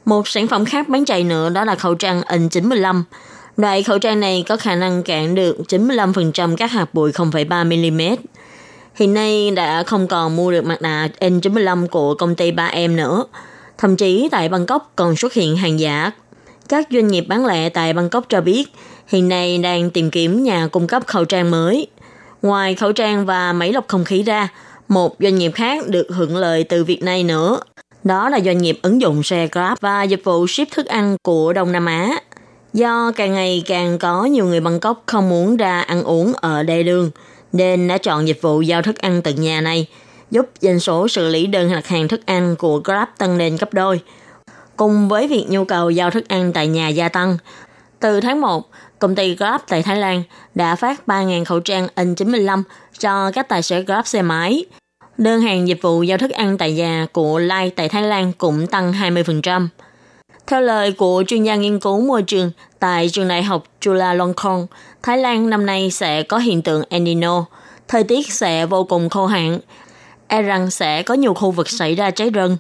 [0.05, 3.03] Một sản phẩm khác bán chạy nữa đó là khẩu trang N95.
[3.57, 8.17] Loại khẩu trang này có khả năng cản được 95% các hạt bụi 0,3mm.
[8.95, 13.25] Hiện nay đã không còn mua được mặt nạ N95 của công ty 3M nữa,
[13.79, 16.11] Thậm chí tại Bangkok còn xuất hiện hàng giả.
[16.69, 18.73] Các doanh nghiệp bán lẻ tại Bangkok cho biết
[19.07, 21.87] hiện nay đang tìm kiếm nhà cung cấp khẩu trang mới.
[22.43, 24.49] Ngoài khẩu trang và máy lọc không khí ra,
[24.89, 27.61] một doanh nghiệp khác được hưởng lợi từ việc này nữa.
[28.05, 31.53] Đó là doanh nghiệp ứng dụng xe Grab và dịch vụ ship thức ăn của
[31.53, 32.21] Đông Nam Á.
[32.73, 36.83] Do càng ngày càng có nhiều người Bangkok không muốn ra ăn uống ở đê
[36.83, 37.11] đường,
[37.53, 39.87] nên đã chọn dịch vụ giao thức ăn tận nhà này–
[40.33, 43.75] giúp doanh số xử lý đơn đặt hàng thức ăn của Grab tăng lên gấp
[43.75, 44.01] đôi.
[44.77, 47.37] Cùng với việc nhu cầu giao thức ăn tại nhà gia tăng,
[48.01, 50.23] từ tháng 1, công ty Grab tại Thái Lan
[50.55, 52.63] đã phát 3.000 khẩu trang N95
[52.99, 54.65] cho các tài xế Grab xe máy.
[55.19, 58.67] Đơn hàng dịch vụ giao thức ăn tại nhà của Lai tại Thái Lan cũng
[58.67, 59.69] tăng 20%.
[60.47, 64.67] Theo lời của chuyên gia nghiên cứu môi trường tại trường đại học Chulalongkorn,
[65.03, 67.45] Thái Lan năm nay sẽ có hiện tượng El Nino.
[67.89, 69.59] Thời tiết sẽ vô cùng khô hạn,
[70.29, 72.57] e rằng sẽ có nhiều khu vực xảy ra cháy rừng.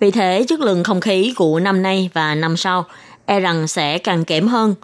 [0.00, 2.84] Vì thế, chất lượng không khí của năm nay và năm sau
[3.26, 4.74] e rằng sẽ càng kém hơn.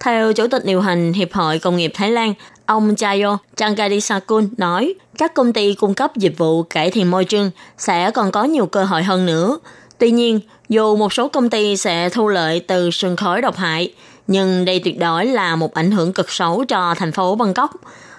[0.00, 2.34] Theo Chủ tịch điều hành Hiệp hội Công nghiệp Thái Lan,
[2.66, 7.50] ông Chayo Changadisakun nói các công ty cung cấp dịch vụ cải thiện môi trường
[7.78, 9.58] sẽ còn có nhiều cơ hội hơn nữa.
[9.98, 10.40] Tuy nhiên,
[10.72, 13.92] dù một số công ty sẽ thu lợi từ sương khói độc hại,
[14.26, 17.70] nhưng đây tuyệt đối là một ảnh hưởng cực xấu cho thành phố Bangkok.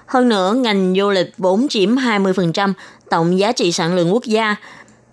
[0.05, 2.73] Hơn nữa, ngành du lịch vốn chiếm 20%
[3.09, 4.55] tổng giá trị sản lượng quốc gia.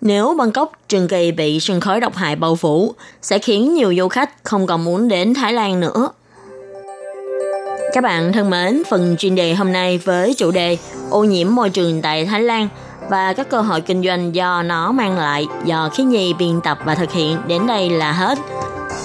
[0.01, 4.07] Nếu Bangkok trường kỳ bị sương khói độc hại bao phủ, sẽ khiến nhiều du
[4.07, 6.09] khách không còn muốn đến Thái Lan nữa.
[7.93, 10.77] Các bạn thân mến, phần chuyên đề hôm nay với chủ đề
[11.09, 12.67] ô nhiễm môi trường tại Thái Lan
[13.11, 16.77] và các cơ hội kinh doanh do nó mang lại, do khí nhi biên tập
[16.85, 18.37] và thực hiện đến đây là hết.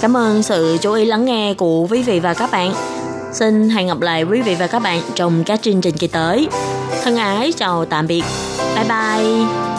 [0.01, 2.75] Cảm ơn sự chú ý lắng nghe của quý vị và các bạn.
[3.33, 6.49] Xin hẹn gặp lại quý vị và các bạn trong các chương trình kỳ tới.
[7.05, 8.25] Thân ái, chào tạm biệt.
[8.75, 9.76] Bye bye.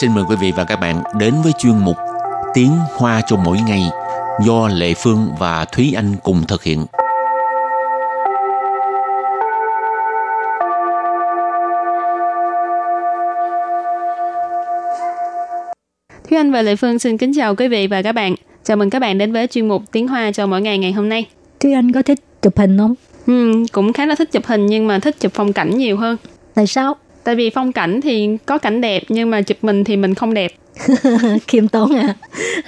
[0.00, 1.96] Xin mời quý vị và các bạn đến với chuyên mục
[2.54, 3.82] Tiếng Hoa cho mỗi ngày
[4.46, 6.84] do Lệ Phương và Thúy Anh cùng thực hiện.
[16.28, 18.34] Thúy Anh và Lệ Phương xin kính chào quý vị và các bạn.
[18.64, 21.08] Chào mừng các bạn đến với chuyên mục Tiếng Hoa cho mỗi ngày ngày hôm
[21.08, 21.26] nay.
[21.60, 22.94] Thúy Anh có thích chụp hình không?
[23.26, 26.16] Ừ, cũng khá là thích chụp hình nhưng mà thích chụp phong cảnh nhiều hơn.
[26.54, 26.96] Tại sao?
[27.25, 30.33] Tại vì phong cảnh thì có cảnh đẹp nhưng mà chụp mình thì mình không
[30.33, 30.51] đẹp.
[31.47, 32.15] Khiêm tốn à.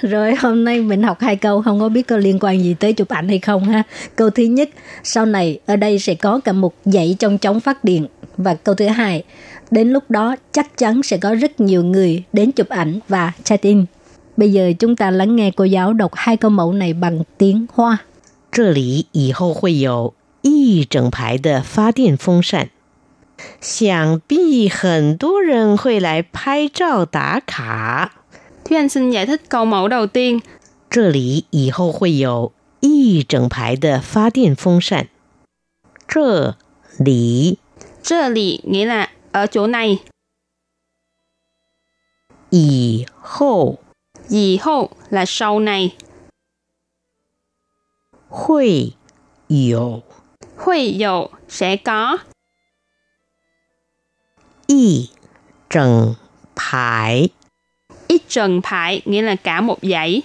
[0.02, 2.92] Rồi hôm nay mình học hai câu không có biết có liên quan gì tới
[2.92, 3.82] chụp ảnh hay không ha.
[4.16, 4.70] Câu thứ nhất,
[5.02, 8.06] sau này ở đây sẽ có cả một dãy trong chóng phát điện.
[8.36, 9.22] Và câu thứ hai,
[9.70, 13.62] đến lúc đó chắc chắn sẽ có rất nhiều người đến chụp ảnh và chat
[13.62, 13.84] in.
[14.36, 17.66] Bây giờ chúng ta lắng nghe cô giáo đọc hai câu mẫu này bằng tiếng
[17.72, 17.98] Hoa.
[18.52, 22.68] 这里以后会有一整排的发电风扇，
[23.60, 28.12] 想必很多人会来拍照打卡。
[28.64, 30.40] Thúy Anh xin giải thích câu mẫu đầu tiên.
[30.90, 35.08] 这里以后会有一整排的发电风扇。
[36.06, 36.56] 这
[36.98, 37.58] 里
[38.02, 39.98] 这里 nghĩa là ở chỗ này.
[42.50, 43.78] 以后
[44.28, 45.92] Dì hậu là sau này.
[48.28, 48.94] 会
[49.48, 50.02] 有
[50.56, 52.18] Huy dụ sẽ có.
[54.68, 55.10] 一
[55.70, 56.14] 整
[56.56, 57.28] 排
[58.08, 60.22] Ít trần phải nghĩa là cả một dãy.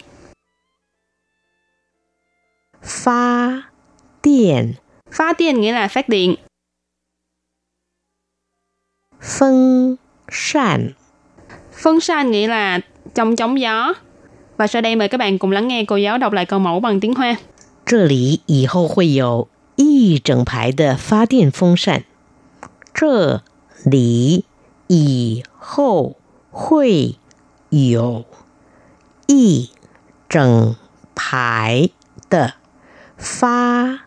[2.81, 3.61] 发
[4.21, 4.73] 电
[5.11, 6.35] Phá điện nghĩa là phát điện.
[9.19, 9.97] 风
[10.29, 10.93] 扇。
[11.71, 12.79] Phân san nghĩa là
[13.15, 13.93] trong chóng gió.
[14.57, 16.79] Và sau đây mời các bạn cùng lắng nghe cô giáo đọc lại câu mẫu
[16.79, 17.37] bằng tiếng Hoa.
[17.85, 22.03] 这里以后会有一整排的发电风扇。
[22.93, 23.41] 这
[23.83, 24.45] 里
[24.87, 26.15] 以后
[26.51, 27.15] 会
[27.69, 28.25] 有
[29.27, 29.69] 一
[30.27, 30.75] 整
[31.15, 31.89] 排
[32.29, 32.53] 的
[33.17, 34.01] 发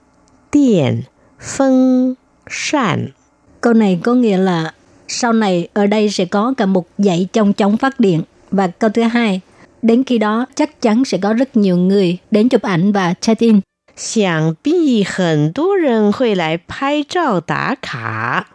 [0.51, 1.07] 电
[1.39, 3.13] 风扇。
[3.61, 4.73] Câu này có nghĩa là
[5.09, 8.23] sau này ở đây sẽ có cả một dãy trong chóng phát điện.
[8.51, 9.41] Và câu thứ hai,
[9.83, 13.39] đến khi đó chắc chắn sẽ có rất nhiều người đến chụp ảnh và chat
[13.39, 13.61] in.
[13.95, 18.47] 想必很多人会来拍照打卡。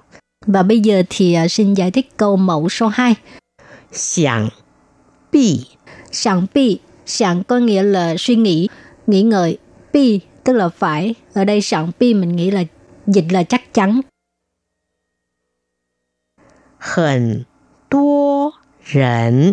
[0.47, 3.15] và bây giờ thì à, xin giải thích câu mẫu số 2.
[3.93, 4.49] Sẵn
[5.33, 5.61] bi
[6.13, 8.69] Sẵn bi Sẵn có nghĩa là suy nghĩ,
[9.07, 9.59] nghĩ ngợi.
[9.93, 11.15] Bi tức là phải.
[11.35, 12.63] Ở đây sẵn bi mình nghĩ là
[13.07, 14.01] dịch là chắc chắn.
[16.79, 17.43] Hẳn
[17.91, 18.51] tua
[18.95, 19.53] rẩn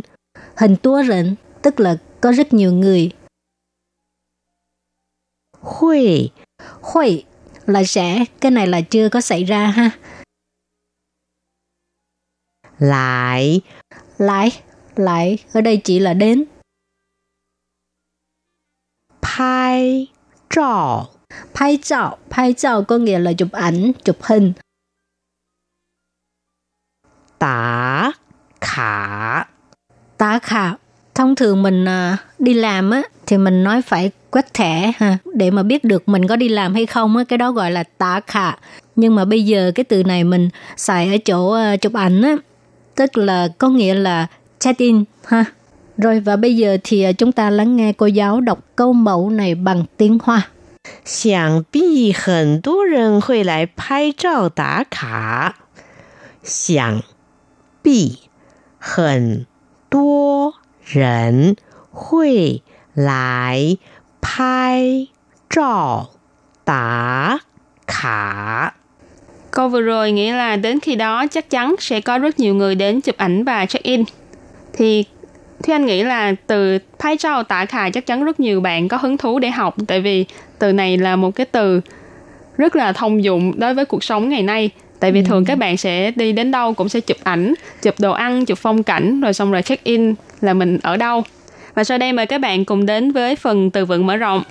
[0.56, 3.12] Hẳn tua rẩn tức là có rất nhiều người.
[5.62, 6.30] Hui
[6.82, 7.24] Hui
[7.66, 9.92] là sẽ, cái này là chưa có xảy ra ha
[12.80, 13.62] lại.
[14.18, 14.62] Lại.
[14.96, 15.38] Lại.
[15.54, 16.44] Ở đây chỉ là đến.
[19.22, 20.08] Pai
[20.50, 21.06] trò
[21.60, 24.54] pai trò pai trò có nghĩa là chụp ảnh chụp hình.
[27.40, 28.12] Tả
[28.62, 29.44] khả.
[30.18, 30.74] Tả khả.
[31.16, 35.52] Thông thường mình à, đi làm á thì mình nói phải quét thẻ ha để
[35.52, 38.22] mà biết được mình có đi làm hay không á cái đó gọi là tả
[38.28, 38.52] khả.
[38.96, 42.36] Nhưng mà bây giờ cái từ này mình xài ở chỗ à, chụp ảnh á
[42.99, 44.27] tức là có nghĩa là
[44.59, 45.45] check in ha.
[45.99, 49.31] Rồi và bây giờ thì à, chúng ta lắng nghe cô giáo đọc câu mẫu
[49.31, 50.49] này bằng tiếng Hoa.
[51.05, 55.57] 想必很多人会来拍照打卡。
[56.43, 57.03] 想
[57.83, 58.19] 必
[58.79, 59.47] 很
[59.89, 61.57] 多人
[61.91, 63.79] 会来
[64.21, 65.09] 拍
[65.49, 66.11] 照
[66.65, 67.41] 打
[67.87, 68.75] 卡。
[69.60, 72.76] Câu vừa rồi nghĩa là đến khi đó chắc chắn sẽ có rất nhiều người
[72.76, 74.04] đến chụp ảnh và check-in.
[74.74, 75.04] Thì
[75.64, 78.98] Thúy Anh nghĩ là từ phái trao tả khải chắc chắn rất nhiều bạn có
[78.98, 80.26] hứng thú để học tại vì
[80.60, 81.82] từ này là một cái từ
[82.58, 84.70] rất là thông dụng đối với cuộc sống ngày nay.
[85.00, 88.12] Tại vì thường các bạn sẽ đi đến đâu cũng sẽ chụp ảnh, chụp đồ
[88.12, 91.24] ăn, chụp phong cảnh rồi xong rồi check in là mình ở đâu.
[91.76, 94.44] Và sau đây mời các bạn cùng đến với phần từ vựng mở rộng.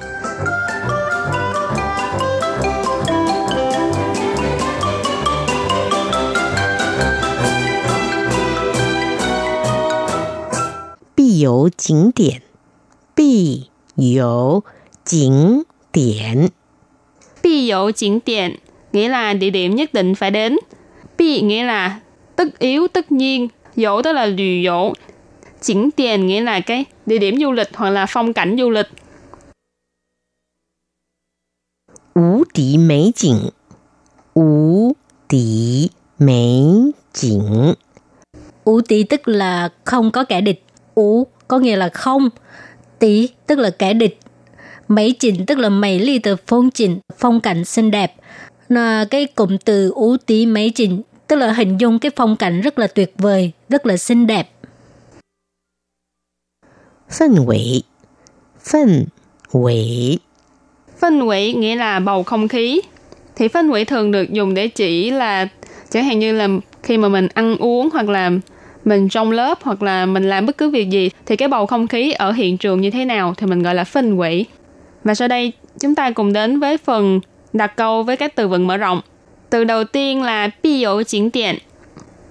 [11.37, 12.41] 必游景点，
[13.15, 14.63] 必游
[15.05, 16.49] 景点，
[17.43, 18.55] Pi dụ景điểm
[18.91, 20.57] nghĩa là địa điểm nhất định phải đến.
[21.17, 21.99] Pi nghĩa là
[22.35, 23.47] tất yếu, tất nhiên.
[23.75, 24.93] Dụ tức là lì dụ.
[25.61, 28.87] 景điểm nghĩa là cái địa điểm du lịch hoặc là phong cảnh du lịch.
[32.15, 33.51] 无敌美景，
[34.35, 34.95] 无
[35.27, 37.75] 敌美景，
[38.63, 40.63] Ú tí tức là không có kẻ địch.
[40.98, 42.28] Ú có nghĩa là không.
[42.98, 44.18] Tí tức là kẻ địch.
[44.88, 48.14] Mấy chỉnh tức là mấy ly từ phong chỉnh, phong cảnh xinh đẹp.
[48.68, 52.60] Là cái cụm từ ú tí mấy chỉnh tức là hình dung cái phong cảnh
[52.60, 54.50] rất là tuyệt vời, rất là xinh đẹp.
[57.10, 57.82] Phân vị
[58.70, 59.04] Phân
[59.52, 60.18] vị
[60.98, 62.80] Phân vị nghĩa là bầu không khí.
[63.36, 65.48] Thì phân vị thường được dùng để chỉ là
[65.90, 66.48] chẳng hạn như là
[66.82, 68.30] khi mà mình ăn uống hoặc là
[68.84, 71.88] mình trong lớp hoặc là mình làm bất cứ việc gì thì cái bầu không
[71.88, 74.44] khí ở hiện trường như thế nào thì mình gọi là phinh quỷ.
[75.04, 77.20] Và sau đây, chúng ta cùng đến với phần
[77.52, 79.00] đặt câu với các từ vựng mở rộng.
[79.50, 81.58] Từ đầu tiên là bi yếu chính điển.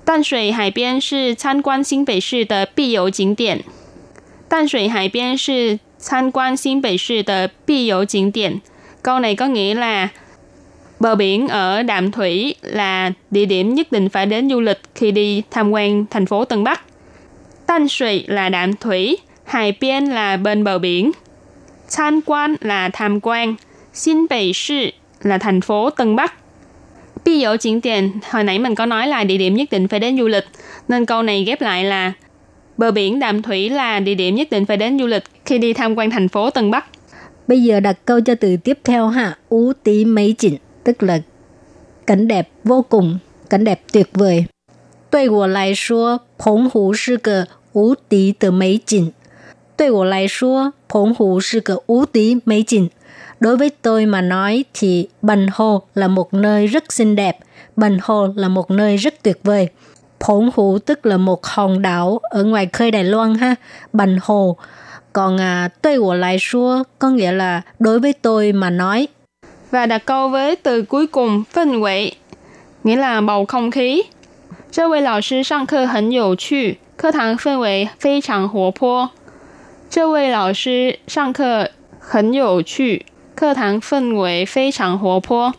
[0.06, 3.62] Tàn Sủy Hải Biên là tham quan Xin Bắc Sư de bi yếu chính điển.
[4.50, 5.78] Tàn Sủy Hải Biên là
[6.10, 8.58] tham quan Xin Bắc Sư de bi yếu chính điển.
[9.04, 10.08] Câu này có nghĩa là
[11.00, 15.12] bờ biển ở Đạm Thủy là địa điểm nhất định phải đến du lịch khi
[15.12, 16.82] đi tham quan thành phố Tân Bắc.
[17.66, 21.12] Tân Sủy là Đạm Thủy, Hải Biên là bên bờ biển.
[21.96, 23.56] Tham quan là tham quan,
[23.94, 24.86] Xin Bệ Sư
[25.22, 26.34] là thành phố Tân Bắc.
[27.26, 27.46] Bi
[27.84, 30.46] tiền hồi nãy mình có nói là địa điểm nhất định phải đến du lịch,
[30.88, 32.14] nên câu này ghép lại là
[32.78, 35.74] bờ biển Đạm Thủy là địa điểm nhất định phải đến du lịch khi đi
[35.74, 36.86] tham quan thành phố Tân Bắc.
[37.48, 41.19] Bây giờ đặt câu cho từ tiếp theo ha, ú tí mấy chỉnh, tức là
[42.07, 43.19] cảnh đẹp vô cùng,
[43.51, 44.47] cảnh đẹp tuyệt vời.
[45.11, 49.13] 对我来说，澎湖是个无敌的美景。
[49.77, 52.91] 对我来说，澎湖是个无敌美景。
[53.41, 57.39] Đối với tôi mà nói thì Bành Hồ là một nơi rất xinh đẹp.
[57.77, 59.69] Bành Hồ là một nơi rất tuyệt vời.
[60.21, 63.55] Phổn Hữu tức là một hòn đảo ở ngoài khơi Đài Loan ha.
[63.93, 64.57] Bành Hồ.
[65.13, 69.09] Còn à, tôi của lại xua có nghĩa là đối với tôi mà nói.
[69.71, 72.13] Và đặt câu với từ cuối cùng phân vị,
[72.85, 74.03] nghĩa là bầu không khí.
[74.71, 79.11] 这位老师上课很有趣，课堂氛围非常活泼。
[79.91, 81.71] 这位老师上课
[82.01, 85.53] 很有趣，课堂氛围非常活泼.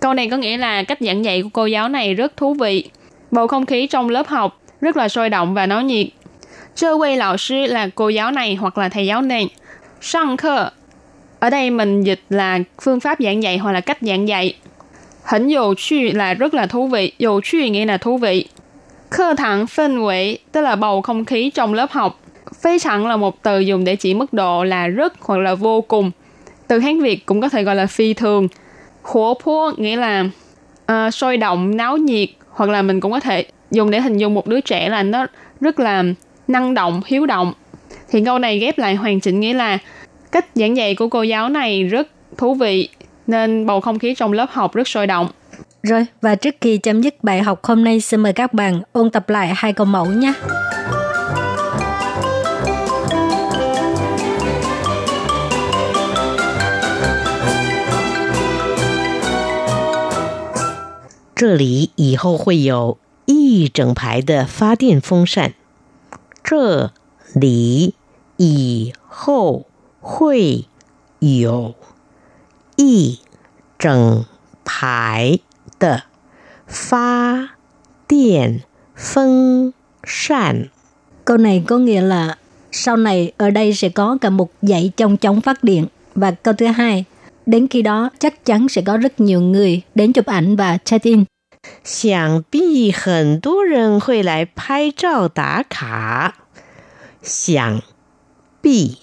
[0.00, 2.90] Câu này có nghĩa là cách giảng dạy của cô giáo này rất thú vị.
[3.30, 6.06] Bầu không khí trong lớp học rất là sôi động và náo nhiệt.
[6.74, 9.48] Chơ quay lão sư là cô giáo này hoặc là thầy giáo này.
[10.00, 10.70] Sang khơ.
[11.39, 14.55] ở đây mình dịch là phương pháp giảng dạy hoặc là cách giảng dạy.
[15.23, 17.11] Hẳn dồ chu là rất là thú vị.
[17.19, 18.47] Dồ chu nghĩa là thú vị.
[19.09, 22.19] Khơ thẳng phân vị tức là bầu không khí trong lớp học.
[22.63, 25.81] Phế chẳng là một từ dùng để chỉ mức độ là rất hoặc là vô
[25.81, 26.11] cùng.
[26.67, 28.47] Từ Hán Việt cũng có thể gọi là phi thường.
[29.01, 30.25] Hổ phố nghĩa là
[30.91, 34.33] uh, sôi động, náo nhiệt hoặc là mình cũng có thể dùng để hình dung
[34.33, 35.25] một đứa trẻ là nó
[35.61, 36.03] rất là
[36.47, 37.53] năng động, hiếu động.
[38.09, 39.77] Thì câu này ghép lại hoàn chỉnh nghĩa là
[40.32, 42.88] cách giảng dạy của cô giáo này rất thú vị
[43.26, 45.28] nên bầu không khí trong lớp học rất sôi động.
[45.82, 49.10] Rồi, và trước khi chấm dứt bài học hôm nay, xin mời các bạn ôn
[49.10, 50.32] tập lại hai câu mẫu nhé.
[61.42, 65.54] 这里以后会有一整排的发电风扇。
[66.44, 66.92] 这
[67.34, 67.94] 里
[68.36, 69.65] 以后
[70.06, 70.64] 会
[71.18, 71.74] 有
[72.76, 73.18] 一
[73.78, 74.24] 整
[74.64, 75.40] 排
[75.78, 76.04] 的
[76.66, 77.50] 发
[78.06, 78.62] 电
[78.94, 79.72] 风
[80.04, 80.70] 扇。
[81.24, 82.36] Câu này có nghĩa là
[82.72, 85.86] sau này ở đây sẽ có cả một dãy trong chống phát điện.
[86.14, 87.04] Và câu thứ hai,
[87.46, 91.04] Đến khi đó chắc chắn sẽ có rất nhiều người đến chụp ảnh và check
[91.04, 91.24] in.
[91.84, 96.34] 想必很多人会来拍照打卡。
[97.22, 97.82] 想
[98.60, 98.98] 必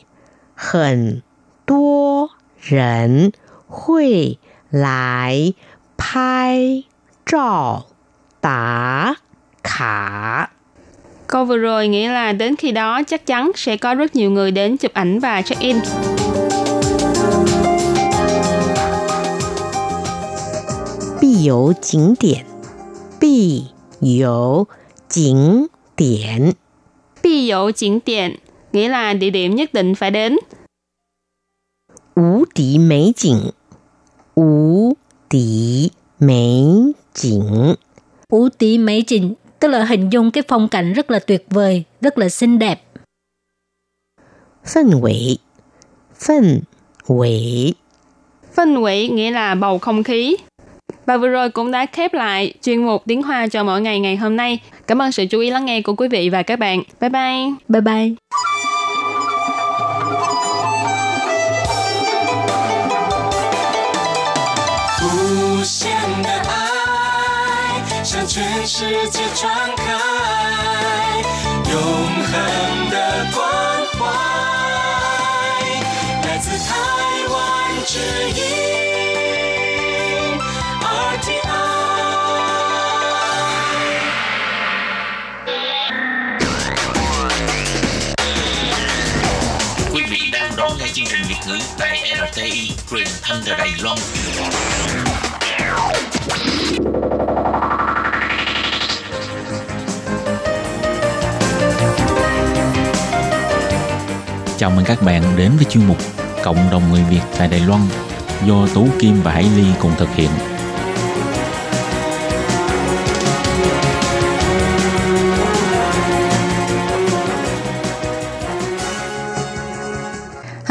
[0.56, 1.21] 很
[1.65, 2.30] 多
[2.62, 3.32] 人
[3.67, 4.38] 会
[4.69, 5.54] 来
[5.97, 6.84] 拍
[7.25, 7.86] 照
[8.41, 9.15] 打
[9.63, 10.49] 卡。
[11.28, 14.78] Câu vừa rồi nghĩa là đến khi đó chắc chắn sẽ có rất nhiều người đến
[14.78, 15.78] chụp ảnh và check in.
[21.21, 22.45] 必游景点，
[23.19, 23.65] 必
[23.99, 24.67] 游
[25.10, 26.56] 景点，
[27.21, 28.39] 必游景点
[28.74, 30.37] nghĩa là địa điểm nhất định phải đến.
[32.14, 33.50] Ú tỷ mấy chỉnh
[34.34, 34.92] Ú
[35.28, 35.88] tỷ
[36.20, 37.74] mấy chỉnh
[38.28, 41.84] Ú tỷ mấy chỉnh tức là hình dung cái phong cảnh rất là tuyệt vời,
[42.00, 42.82] rất là xinh đẹp.
[44.64, 45.38] Phân Vị,
[46.26, 46.60] Phân
[47.08, 47.74] Vị,
[48.54, 50.37] Phân Vị nghĩa là bầu không khí.
[51.06, 54.16] Và vừa rồi cũng đã khép lại chuyên mục tiếng Hoa cho mỗi ngày ngày
[54.16, 54.58] hôm nay.
[54.87, 56.82] Cảm ơn sự chú ý lắng nghe của quý vị và các bạn.
[57.00, 57.50] Bye bye.
[57.68, 58.23] Bye bye.
[65.64, 65.90] 限
[66.22, 69.85] 的爱向全世界传开。
[71.72, 71.81] 永
[72.22, 73.42] 恒的关
[73.98, 74.00] 怀，
[76.22, 76.74] 来自台
[77.31, 77.35] 湾
[77.87, 77.98] 之
[78.29, 78.42] 音
[80.81, 81.42] RTI。
[89.92, 91.98] Quý vị đang đón nghe chương trình Việt ngữ tại
[92.33, 93.98] RTI truyền thanh từ Đài Loan.
[104.56, 105.96] Chào mừng các bạn đến với chuyên mục
[106.42, 107.80] Cộng đồng người Việt tại Đài Loan
[108.46, 110.30] do Tú Kim và Hải Ly cùng thực hiện.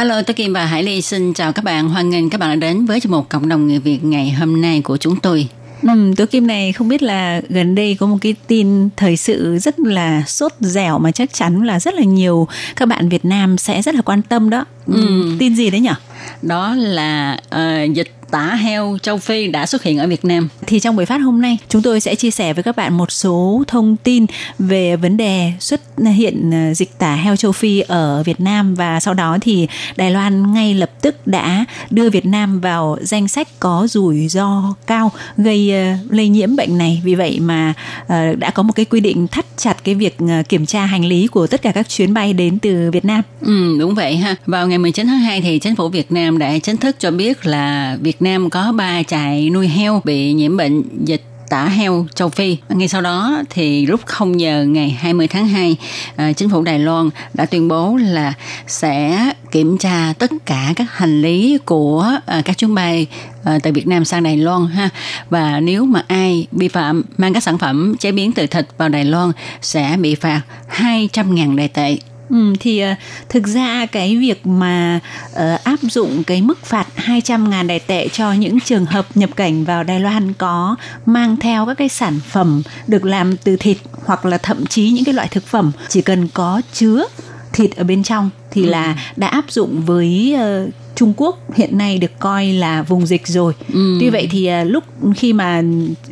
[0.03, 1.89] Hello, tôi Kim và Hải Ly xin chào các bạn.
[1.89, 4.81] Hoan nghênh các bạn đã đến với một cộng đồng người Việt ngày hôm nay
[4.81, 5.47] của chúng tôi.
[5.81, 9.57] Ừ, Tố Kim này không biết là gần đây có một cái tin thời sự
[9.57, 13.57] rất là sốt dẻo mà chắc chắn là rất là nhiều các bạn Việt Nam
[13.57, 14.65] sẽ rất là quan tâm đó.
[14.87, 15.35] Ừ.
[15.39, 15.93] Tin gì đấy nhỉ?
[16.41, 20.49] Đó là ờ, dịch tả heo châu Phi đã xuất hiện ở Việt Nam.
[20.67, 23.11] Thì trong buổi phát hôm nay chúng tôi sẽ chia sẻ với các bạn một
[23.11, 24.25] số thông tin
[24.59, 25.81] về vấn đề xuất
[26.15, 30.11] hiện ờ, dịch tả heo châu Phi ở Việt Nam và sau đó thì Đài
[30.11, 35.11] Loan ngay lập tức đã đưa Việt Nam vào danh sách có rủi ro cao
[35.37, 37.01] gây ờ, lây nhiễm bệnh này.
[37.03, 37.73] Vì vậy mà
[38.07, 40.17] ờ, đã có một cái quy định thắt chặt cái việc
[40.49, 43.21] kiểm tra hành lý của tất cả các chuyến bay đến từ Việt Nam.
[43.41, 44.35] Ừ, đúng vậy ha.
[44.45, 47.45] Vào ngày 19 tháng 2 thì chính phủ Việt Nam đã chính thức cho biết
[47.45, 52.29] là Việt Nam có 3 trại nuôi heo bị nhiễm bệnh dịch tả heo châu
[52.29, 52.57] Phi.
[52.69, 55.75] Ngay sau đó thì lúc 0 giờ ngày 20 tháng 2,
[56.15, 58.33] à, chính phủ Đài Loan đã tuyên bố là
[58.67, 63.07] sẽ kiểm tra tất cả các hành lý của à, các chuyến bay
[63.43, 64.89] à, từ Việt Nam sang Đài Loan ha.
[65.29, 68.89] Và nếu mà ai vi phạm mang các sản phẩm chế biến từ thịt vào
[68.89, 69.31] Đài Loan
[69.61, 70.41] sẽ bị phạt
[70.77, 71.97] 200.000 đài tệ.
[72.33, 72.95] Ừ, thì ờ,
[73.29, 74.99] thực ra cái việc mà
[75.33, 79.29] ờ, áp dụng cái mức phạt 200 ngàn đài tệ cho những trường hợp nhập
[79.35, 83.77] cảnh vào Đài Loan có mang theo các cái sản phẩm được làm từ thịt
[84.05, 87.05] hoặc là thậm chí những cái loại thực phẩm chỉ cần có chứa
[87.53, 91.97] thịt ở bên trong thì là đã áp dụng với ờ, Trung Quốc hiện nay
[91.97, 93.53] được coi là vùng dịch rồi.
[93.73, 93.97] Ừ.
[93.99, 94.83] Tuy vậy thì à, lúc
[95.15, 95.61] khi mà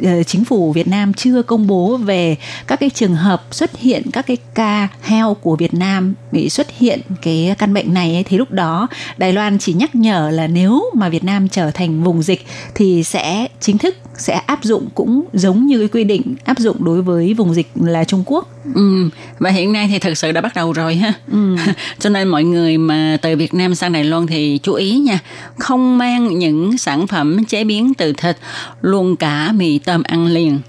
[0.04, 2.36] ờ, chính phủ Việt Nam chưa công bố về
[2.68, 6.68] các cái trường hợp xuất hiện các cái ca heo của Việt Nam bị xuất
[6.78, 10.48] hiện cái căn bệnh này ấy, thì lúc đó Đài Loan chỉ nhắc nhở là
[10.48, 14.88] nếu mà Việt Nam trở thành vùng dịch thì sẽ chính thức sẽ áp dụng
[14.96, 18.48] cũng giống như cái quy định áp dụng đối với vùng dịch là Trung Quốc.
[18.76, 21.14] Ừ, và hiện nay thì thực sự đã bắt đầu rồi ha.
[22.00, 25.20] Cho nên mọi người mà từ Việt Nam sang Đài Loan thì chú ý nha,
[25.60, 28.38] không mang những sản phẩm chế biến từ thịt,
[28.82, 30.60] luôn cả mì tôm ăn liền.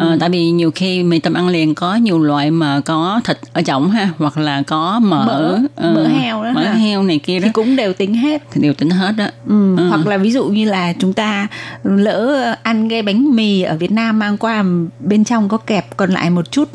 [0.00, 3.38] Ờ, tại vì nhiều khi mì tôm ăn liền có nhiều loại mà có thịt
[3.52, 6.72] ở trong ha hoặc là có mỡ Mỡ, ờ, mỡ heo đó mỡ ha.
[6.72, 8.42] heo này kia đó Thì cũng đều tính hết.
[8.52, 9.88] thì đều tính hết đó Ừ, Ừ.
[9.88, 11.46] hoặc là ví dụ như là chúng ta
[11.84, 14.64] lỡ ăn cái bánh mì ở Việt Nam mang qua
[15.00, 16.68] bên trong có kẹp còn lại một chút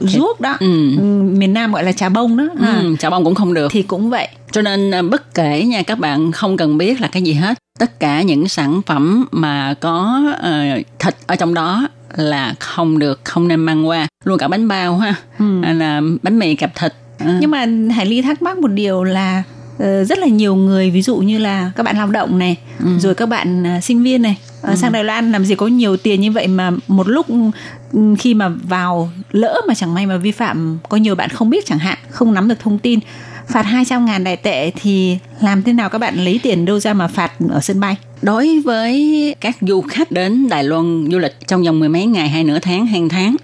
[0.00, 0.96] ruốc đó Ừ.
[0.96, 1.02] Ừ,
[1.36, 2.78] miền Nam gọi là trà bông đó ha.
[2.82, 5.82] ừ, chả bông cũng không được thì cũng vậy Cho nên à, bất kể nha
[5.82, 7.58] các bạn không cần biết là cái gì hết.
[7.78, 10.62] Tất cả những sản phẩm mà có ờ,
[10.98, 14.06] thịt ở trong đó là không được, không nên mang qua.
[14.24, 15.14] Luôn cả bánh bao ha,
[15.62, 16.92] hay là bánh mì kẹp thịt.
[17.18, 19.42] Ờ, nhưng mà Hải Ly thắc mắc một điều là
[19.78, 22.56] ờ, rất là nhiều người ví dụ như là các bạn lao động này
[22.98, 25.96] rồi các bạn ờ, sinh viên này ờ, sang Đài Loan làm gì có nhiều
[25.96, 27.26] tiền như vậy mà một lúc
[27.92, 31.50] ừ, khi mà vào lỡ mà chẳng may mà vi phạm có nhiều bạn không
[31.50, 33.00] biết chẳng hạn không nắm được thông tin
[33.48, 36.94] phạt 200 ngàn đại tệ thì làm thế nào các bạn lấy tiền đâu ra
[36.94, 41.34] mà phạt ở sân bay Đối với các du khách đến Đài Loan du lịch
[41.46, 43.36] trong vòng mười mấy ngày hay nửa tháng, hàng tháng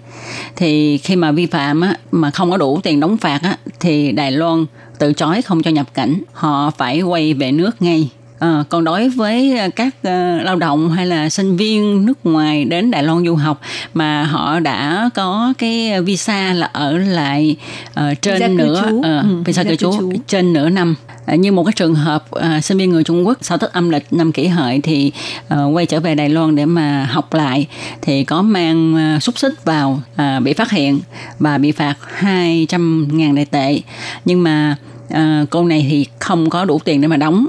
[0.55, 4.11] thì khi mà vi phạm á, mà không có đủ tiền đóng phạt á, thì
[4.11, 4.65] Đài Loan
[4.99, 8.09] từ chối không cho nhập cảnh, họ phải quay về nước ngay.
[8.39, 12.65] Ờ, còn đối với ờ, các ờ, lao động hay là sinh viên nước ngoài
[12.65, 13.61] đến Đài Loan du học
[13.93, 17.55] mà họ đã có cái visa là ở lại
[17.93, 20.95] ờ, trên Visa nửa ờ, Ừ, visa cư trú trên nửa năm.
[21.25, 23.89] À, như một cái trường hợp à, sinh viên người Trung Quốc sau Tết âm
[23.89, 25.11] lịch năm kỷ hợi thì
[25.47, 27.67] à, quay trở về Đài Loan để mà học lại
[28.01, 30.99] thì có mang à, xúc xích vào à, bị phát hiện
[31.39, 33.81] và bị phạt 200 ngàn đại tệ.
[34.25, 34.75] Nhưng mà
[35.09, 37.47] à, cô này thì không có đủ tiền để mà đóng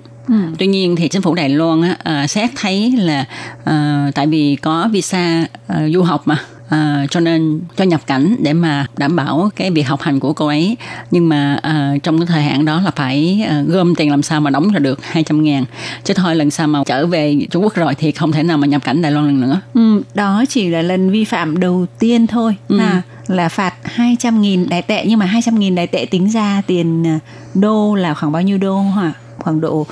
[0.59, 3.25] Tuy nhiên thì chính phủ Đài Loan á, à, xét thấy là
[3.65, 6.37] à, tại vì có visa à, du học mà
[6.69, 10.33] à, cho nên cho nhập cảnh để mà đảm bảo cái việc học hành của
[10.33, 10.77] cô ấy.
[11.11, 14.41] Nhưng mà à, trong cái thời hạn đó là phải à, gom tiền làm sao
[14.41, 15.65] mà đóng ra được 200 ngàn.
[16.05, 18.67] Chứ thôi lần sau mà trở về Trung Quốc rồi thì không thể nào mà
[18.67, 19.61] nhập cảnh Đài Loan lần nữa.
[19.75, 22.57] Ừ, đó chỉ là lần vi phạm đầu tiên thôi.
[22.69, 22.79] Ừ.
[22.79, 27.19] ha, là phạt 200.000 đài tệ nhưng mà 200.000 đài tệ tính ra tiền
[27.55, 29.13] đô là khoảng bao nhiêu đô hả?
[29.41, 29.87] Khoảng độ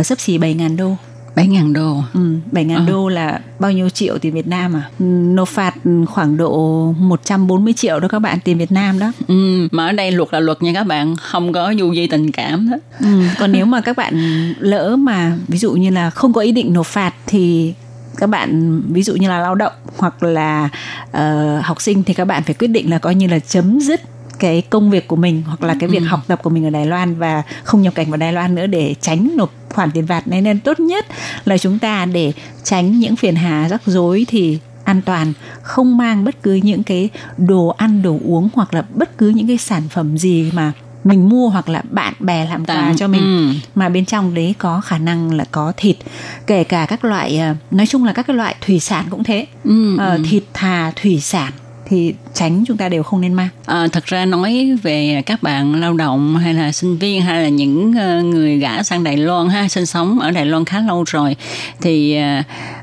[0.00, 0.94] uh, sấp xỉ 7.000 đô.
[1.34, 2.20] 7 ngàn đô Ừ,
[2.52, 2.84] 7.000 Ờ.
[2.88, 4.82] đô là bao nhiêu triệu tiền Việt Nam à?
[4.98, 5.74] Ừ, Nộp phạt
[6.08, 9.12] khoảng độ 140 triệu đó các bạn tiền Việt Nam đó.
[9.28, 12.32] ừ, mà ở đây luật là luật nha các bạn không có du di tình
[12.32, 13.06] cảm đó Ừ,
[13.38, 14.14] còn nếu mà các bạn
[14.58, 17.74] lỡ mà ví dụ như là không có ý định nộp phạt thì
[18.16, 20.68] các bạn ví dụ như là lao động hoặc là
[21.12, 24.00] ờ, học sinh thì các bạn phải quyết định là coi như là chấm dứt
[24.40, 26.86] cái công việc của mình hoặc là cái việc học tập của mình ở Đài
[26.86, 30.28] Loan và không nhập cảnh vào Đài Loan nữa để tránh nộp khoản tiền phạt
[30.28, 31.06] này nên tốt nhất
[31.44, 32.32] là chúng ta để
[32.64, 35.32] tránh những phiền hà rắc rối thì an toàn
[35.62, 39.46] không mang bất cứ những cái đồ ăn đồ uống hoặc là bất cứ những
[39.46, 40.72] cái sản phẩm gì mà
[41.04, 43.54] mình mua hoặc là bạn bè làm quà cho mình ừ.
[43.74, 45.96] mà bên trong đấy có khả năng là có thịt
[46.46, 49.46] kể cả các loại ờ, nói chung là các cái loại thủy sản cũng thế
[49.64, 50.22] Ừ, ừ.
[50.30, 51.52] thịt thà thủy sản
[51.86, 53.48] thì tránh chúng ta đều không nên mang.
[53.66, 57.48] À, thật ra nói về các bạn lao động hay là sinh viên hay là
[57.48, 61.04] những ờ, người gã sang Đài Loan ha sinh sống ở Đài Loan khá lâu
[61.06, 61.36] rồi
[61.80, 62.16] thì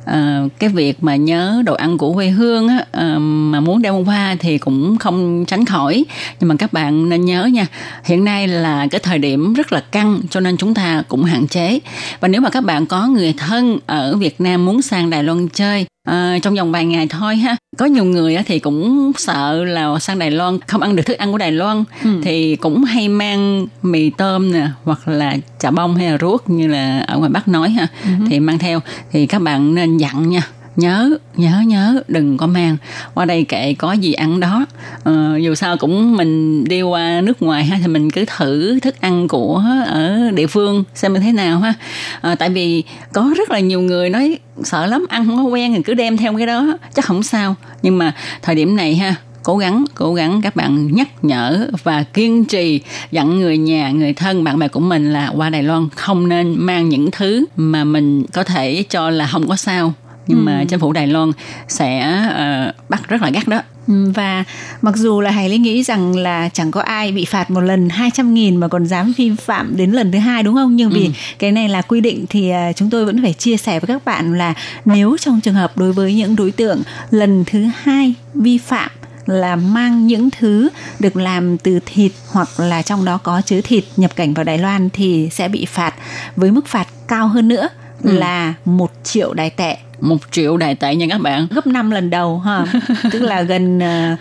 [0.06, 4.06] à, cái việc mà nhớ đồ ăn của quê hương á, à, mà muốn đem
[4.06, 6.06] qua thì cũng không tránh khỏi.
[6.40, 7.66] Nhưng mà các bạn nên nhớ nha
[8.04, 11.48] hiện nay là cái thời điểm rất là căng cho nên chúng ta cũng hạn
[11.48, 11.80] chế.
[12.20, 15.48] Và nếu mà các bạn có người thân ở Việt Nam muốn sang Đài Loan
[15.48, 19.37] chơi à, trong vòng vài ngày thôi ha có nhiều người á thì cũng sợ
[19.46, 21.84] là sang Đài Loan không ăn được thức ăn của Đài Loan.
[22.24, 26.68] Thì cũng hay mang mì tôm nè hoặc là chả bông hay là ruốc như
[26.68, 27.88] là ở ngoài Bắc nói ha.
[28.30, 28.82] Thì mang theo.
[29.12, 30.42] Thì các bạn nên dặn nha
[30.78, 32.78] nhớ nhớ nhớ đừng có mang.
[33.14, 34.66] Qua đây kệ có gì ăn đó.
[35.04, 39.02] Ờ, dù sao cũng mình đi qua nước ngoài ha thì mình cứ thử thức
[39.02, 41.74] ăn của ở địa phương xem như thế nào ha.
[42.22, 42.84] Ờ, tại vì
[43.14, 46.18] có rất là nhiều người nói sợ lắm ăn không có quen thì cứ đem
[46.18, 47.56] theo cái đó chắc không sao.
[47.82, 49.16] Nhưng mà thời điểm này ha
[49.48, 52.82] cố gắng cố gắng các bạn nhắc nhở và kiên trì
[53.12, 56.56] dặn người nhà người thân bạn bè của mình là qua Đài Loan không nên
[56.58, 59.94] mang những thứ mà mình có thể cho là không có sao
[60.28, 61.32] nhưng mà chính phủ Đài Loan
[61.68, 62.00] sẽ
[62.36, 64.44] ờ, bắt rất là gắt đó Ừ, và
[64.82, 67.90] mặc dù là Hải Linh nghĩ rằng là chẳng có ai bị phạt một lần
[67.90, 70.76] 200 nghìn mà còn dám vi phạm đến lần thứ hai đúng không?
[70.76, 71.12] Nhưng vì Ừ.
[71.40, 74.06] cái này là quy định thì à, chúng tôi vẫn phải chia sẻ với các
[74.06, 74.54] bạn là
[74.86, 76.82] nếu trong trường hợp đối với những đối tượng
[77.12, 78.90] lần thứ hai vi phạm
[79.28, 80.70] là mang những thứ
[81.00, 84.58] được làm từ thịt hoặc là trong đó có chứa thịt nhập cảnh vào Đài
[84.58, 85.94] Loan thì sẽ bị phạt.
[86.36, 87.68] Với mức phạt cao hơn nữa
[88.04, 89.78] là một triệu đài tệ.
[90.00, 91.48] Một triệu đài tệ nha các bạn.
[91.52, 92.66] Gấp 5 lần đầu ha.
[93.12, 94.16] Tức là gần ờ,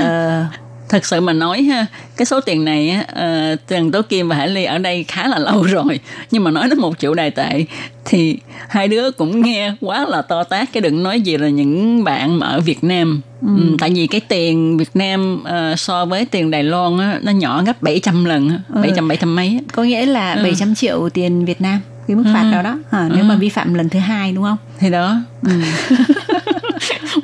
[0.00, 0.44] ờ,
[0.88, 1.86] thật sự mà nói ha
[2.16, 5.28] cái số tiền này á ờ, Trần Tố Kim và Hải Ly ở đây khá
[5.28, 7.64] là lâu rồi nhưng mà nói đến một triệu đài tệ
[8.04, 12.04] thì hai đứa cũng nghe quá là to tát cái đừng nói gì là những
[12.04, 13.48] bạn mà ở Việt Nam ừ.
[13.80, 17.62] tại vì cái tiền Việt Nam ờ, so với tiền Đài Loan á, nó nhỏ
[17.66, 19.58] gấp 700 lần á, 700 700 mấy á.
[19.72, 20.42] có nghĩa là Ừ.
[20.42, 22.52] 700 triệu tiền Việt Nam cái mức phạt Ừ.
[22.52, 23.24] đó đó à, nếu Ừ.
[23.24, 25.16] mà vi phạm lần thứ hai đúng không thì đó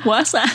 [0.05, 0.45] quá xa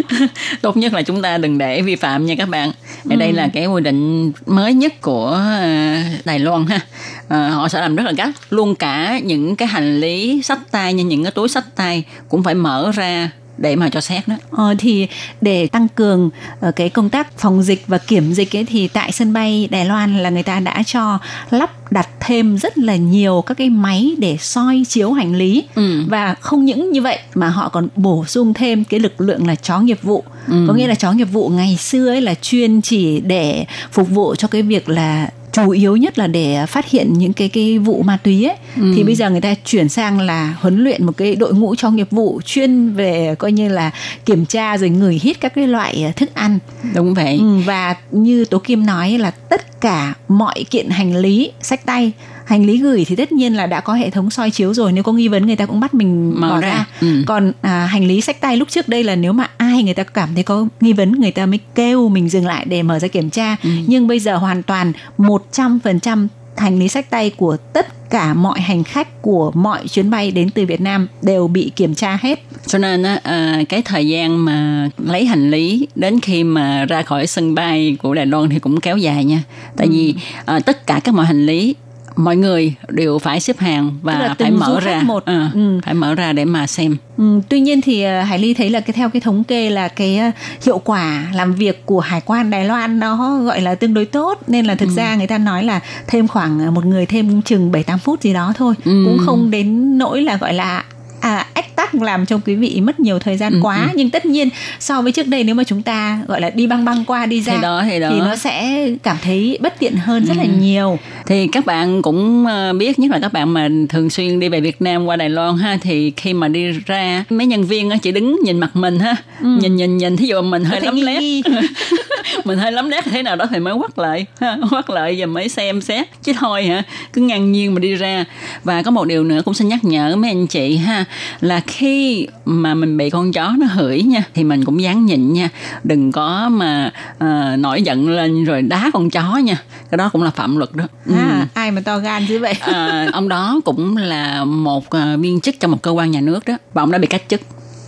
[0.62, 2.72] tốt nhất là chúng ta đừng để vi phạm nha các bạn.
[3.10, 6.80] Ở đây là cái quy định mới nhất của ờ, Đài Loan ha.
[7.28, 8.30] Ờ, họ sẽ làm rất là gắt.
[8.50, 12.42] Luôn cả những cái hành lý sách tay như những cái túi sách tay cũng
[12.42, 15.06] phải mở ra để mà cho xét đó Ờ, thì
[15.40, 16.30] để tăng cường
[16.60, 19.84] ờ, cái công tác phòng dịch và kiểm dịch ấy thì tại sân bay Đài
[19.84, 21.18] Loan là người ta đã cho
[21.50, 26.02] lắp đặt thêm rất là nhiều các cái máy để soi chiếu hành lý Ừ.
[26.08, 29.54] và không những như vậy mà họ còn bổ sung thêm cái lực lượng là
[29.54, 30.64] chó nghiệp vụ Ừ.
[30.68, 34.34] có nghĩa là chó nghiệp vụ ngày xưa ấy là chuyên chỉ để phục vụ
[34.34, 38.02] cho cái việc là chủ yếu nhất là để phát hiện những cái cái vụ
[38.02, 38.56] ma túy ấy.
[38.76, 38.92] Ừ.
[38.96, 41.90] thì bây giờ người ta chuyển sang là huấn luyện một cái đội ngũ cho
[41.90, 43.90] nghiệp vụ chuyên về coi như là
[44.24, 46.58] kiểm tra rồi ngửi hít các cái loại ờ, thức ăn.
[46.94, 47.38] Đúng vậy.
[47.40, 52.12] Ừ, và như tố kim nói là tất cả mọi kiện hành lý sách tay
[52.52, 55.02] hành lý gửi thì tất nhiên là đã có hệ thống soi chiếu rồi nếu
[55.04, 56.68] có nghi vấn người ta cũng bắt mình Mở bỏ ra.
[56.72, 57.22] ra, Ừ.
[57.26, 60.02] còn à, hành lý sách tay lúc trước đây là nếu mà ai người ta
[60.02, 63.08] cảm thấy có nghi vấn người ta mới kêu mình dừng lại để mở ra
[63.08, 63.70] kiểm tra Ừ.
[63.86, 68.84] nhưng bây giờ hoàn toàn 100% hành lý sách tay của tất cả mọi hành
[68.84, 72.78] khách của mọi chuyến bay đến từ Việt Nam đều bị kiểm tra hết cho
[72.78, 77.54] nên à, cái thời gian mà lấy hành lý đến khi mà ra khỏi sân
[77.54, 79.42] bay của Đài Loan thì cũng kéo dài nha
[79.76, 81.74] tại vì à, tất cả các mọi hành lý
[82.16, 85.24] mọi người đều phải xếp hàng và phải mở ra một.
[85.24, 85.80] Ờ, Ừ.
[85.84, 88.80] phải mở ra để mà xem Ừ, tuy nhiên thì ờ, Hải Ly thấy là
[88.80, 90.30] cái theo cái thống kê là cái ờ,
[90.66, 94.38] hiệu quả làm việc của hải quan Đài Loan nó gọi là tương đối tốt
[94.46, 94.94] nên là thực Ừ.
[94.94, 98.32] ra người ta nói là thêm khoảng một người thêm chừng 7 8 phút gì
[98.32, 99.02] đó thôi, Ừ.
[99.06, 100.84] cũng không đến nỗi là gọi là
[101.22, 103.76] à ách tắc làm cho quý vị mất nhiều thời gian Ừ, quá.
[103.92, 103.96] ừ.
[103.96, 104.48] nhưng tất nhiên
[104.80, 107.40] so với trước đây nếu mà chúng ta gọi là đi băng băng qua đi
[107.40, 108.10] ra Thì đó, thì đó.
[108.18, 110.48] nó sẽ cảm thấy bất tiện hơn rất là Ừ.
[110.60, 110.98] nhiều.
[111.26, 114.60] Thì các bạn cũng ờ, biết nhất là các bạn mà thường xuyên đi về
[114.60, 117.96] Việt Nam qua Đài Loan ha thì khi mà đi ra mấy nhân viên á
[118.02, 119.16] chỉ đứng nhìn mặt mình ha.
[119.40, 121.22] Nhìn nhìn nhìn thí dụ mình hơi lấm lét.
[122.44, 125.26] mình hơi lấm lét thế nào đó thì mới quắt lại ha, quắt lại và
[125.26, 126.06] mới xem xét.
[126.22, 128.24] Chứ thôi hả cứ ngang nhiên mà đi ra.
[128.64, 131.04] Và có một điều nữa cũng xin nhắc nhở mấy anh chị ha
[131.40, 135.32] là khi mà mình bị con chó nó hửi nha thì mình cũng dáng nhịn
[135.32, 135.48] nha.
[135.84, 139.62] Đừng có mà ờ, nổi giận lên rồi đá con chó nha.
[139.90, 140.84] Cái đó cũng là phạm luật đó.
[141.06, 141.14] Ừ.
[141.14, 142.54] à, ai mà to gan dữ vậy?
[142.60, 146.44] À, ông đó cũng là một à, viên chức trong một cơ quan nhà nước
[146.46, 147.40] đó và ông đã bị cách chức.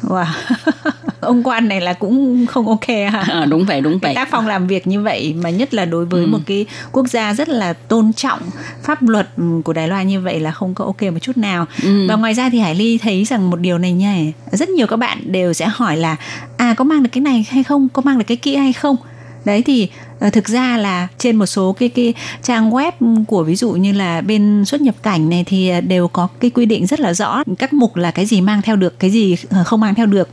[0.03, 0.25] Wow.
[1.25, 3.25] ông quan này là cũng không ok ha.
[3.29, 4.15] À, đúng vậy đúng cái vậy.
[4.15, 6.27] tác phong làm việc như vậy mà nhất là đối với Ừ.
[6.27, 8.41] một cái quốc gia rất là tôn trọng
[8.83, 9.29] pháp luật
[9.65, 11.67] của Đài Loan như vậy là không có ok một chút nào.
[11.83, 12.07] Ừ.
[12.09, 14.17] và ngoài ra thì Hải Ly thấy rằng một điều này nha
[14.53, 16.17] rất nhiều các bạn đều sẽ hỏi là
[16.57, 17.89] à có mang được cái này hay không?
[17.93, 18.97] Có mang được cái kia hay không?
[19.45, 19.89] Đấy thì
[20.21, 22.93] ờ, thực ra là trên một số cái cái trang web
[23.29, 26.51] của ví dụ như là bên xuất nhập cảnh này thì ờ, đều có cái
[26.51, 27.43] quy định rất là rõ.
[27.59, 30.29] Các mục là cái gì mang theo được cái gì ờ, không mang theo được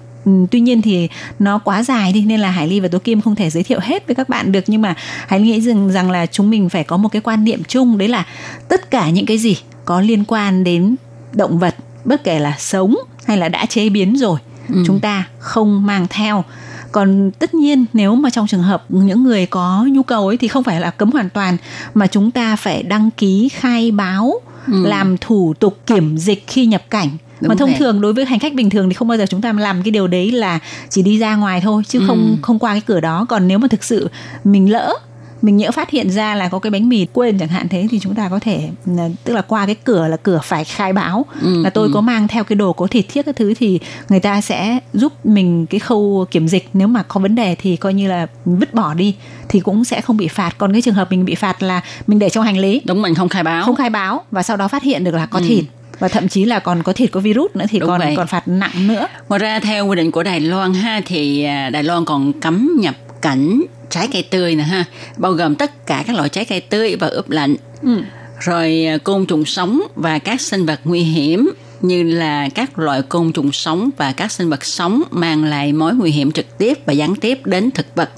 [0.52, 1.10] tuy nhiên thì
[1.40, 3.80] nó quá dài đi nên là Hải Ly và Tố Kim không thể giới thiệu
[3.82, 4.96] hết với các bạn được nhưng mà
[5.28, 7.98] Hải Ly nghĩ rằng rằng là chúng mình phải có một cái quan niệm chung
[7.98, 8.26] đấy là
[8.68, 10.96] tất cả những cái gì có liên quan đến
[11.34, 12.96] động vật bất kể là sống
[13.26, 14.40] hay là đã chế biến rồi
[14.74, 14.84] Ừ.
[14.88, 16.44] chúng ta không mang theo
[16.92, 20.48] còn tất nhiên nếu mà trong trường hợp những người có nhu cầu ấy thì
[20.48, 21.58] không phải là cấm hoàn toàn
[21.94, 24.34] mà chúng ta phải đăng ký khai báo
[24.68, 24.84] Ừ.
[24.86, 27.10] làm thủ tục kiểm dịch khi nhập cảnh
[27.42, 27.80] Đúng mà thông vậy.
[27.80, 29.92] thường đối với hành khách bình thường thì không bao giờ chúng ta làm cái
[29.92, 32.38] điều đấy là chỉ đi ra ngoài thôi chứ không Ừ.
[32.42, 34.10] không qua cái cửa đó còn nếu mà thực sự
[34.44, 34.94] mình lỡ
[35.42, 38.00] mình nhỡ phát hiện ra là có cái bánh mì quên chẳng hạn thế thì
[38.00, 41.26] chúng ta có thể là- tức là qua cái cửa là cửa phải khai báo
[41.42, 41.92] Ừ, là tôi ừ.
[41.94, 43.80] có mang theo cái đồ có thịt thiết các thứ thì
[44.10, 47.76] người ta sẽ giúp mình cái khâu kiểm dịch nếu mà có vấn đề thì
[47.76, 49.16] coi như là vứt bỏ đi
[49.50, 52.20] thì cũng sẽ không bị phạt còn cái trường hợp mình bị phạt là mình
[52.20, 54.68] để trong hành lý đúng mình không khai báo không khai báo và sau đó
[54.68, 55.46] phát hiện được là có Ừ.
[55.48, 55.66] thịt
[56.02, 58.14] và thậm chí là còn có thịt có virus nữa thì Đúng còn vậy.
[58.18, 61.70] còn phạt nặng nữa ngoài ra theo quy định của Đài Loan ha thì à,
[61.70, 64.86] Đài Loan còn cấm nhập cảnh trái cây tươi nè ha
[65.18, 68.02] bao gồm tất cả các loại trái cây tươi và ướp lạnh ừ.
[68.40, 71.50] rồi à, côn trùng sống và các sinh vật nguy hiểm
[71.82, 75.96] như là các loại côn trùng sống và các sinh vật sống mang lại mối
[75.96, 78.10] nguy hiểm trực tiếp và gián tiếp đến thực vật.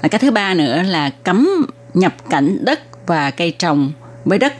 [0.00, 1.48] À, cái thứ ba nữa là cấm
[1.94, 3.92] nhập cảnh đất và cây trồng
[4.24, 4.54] với đất,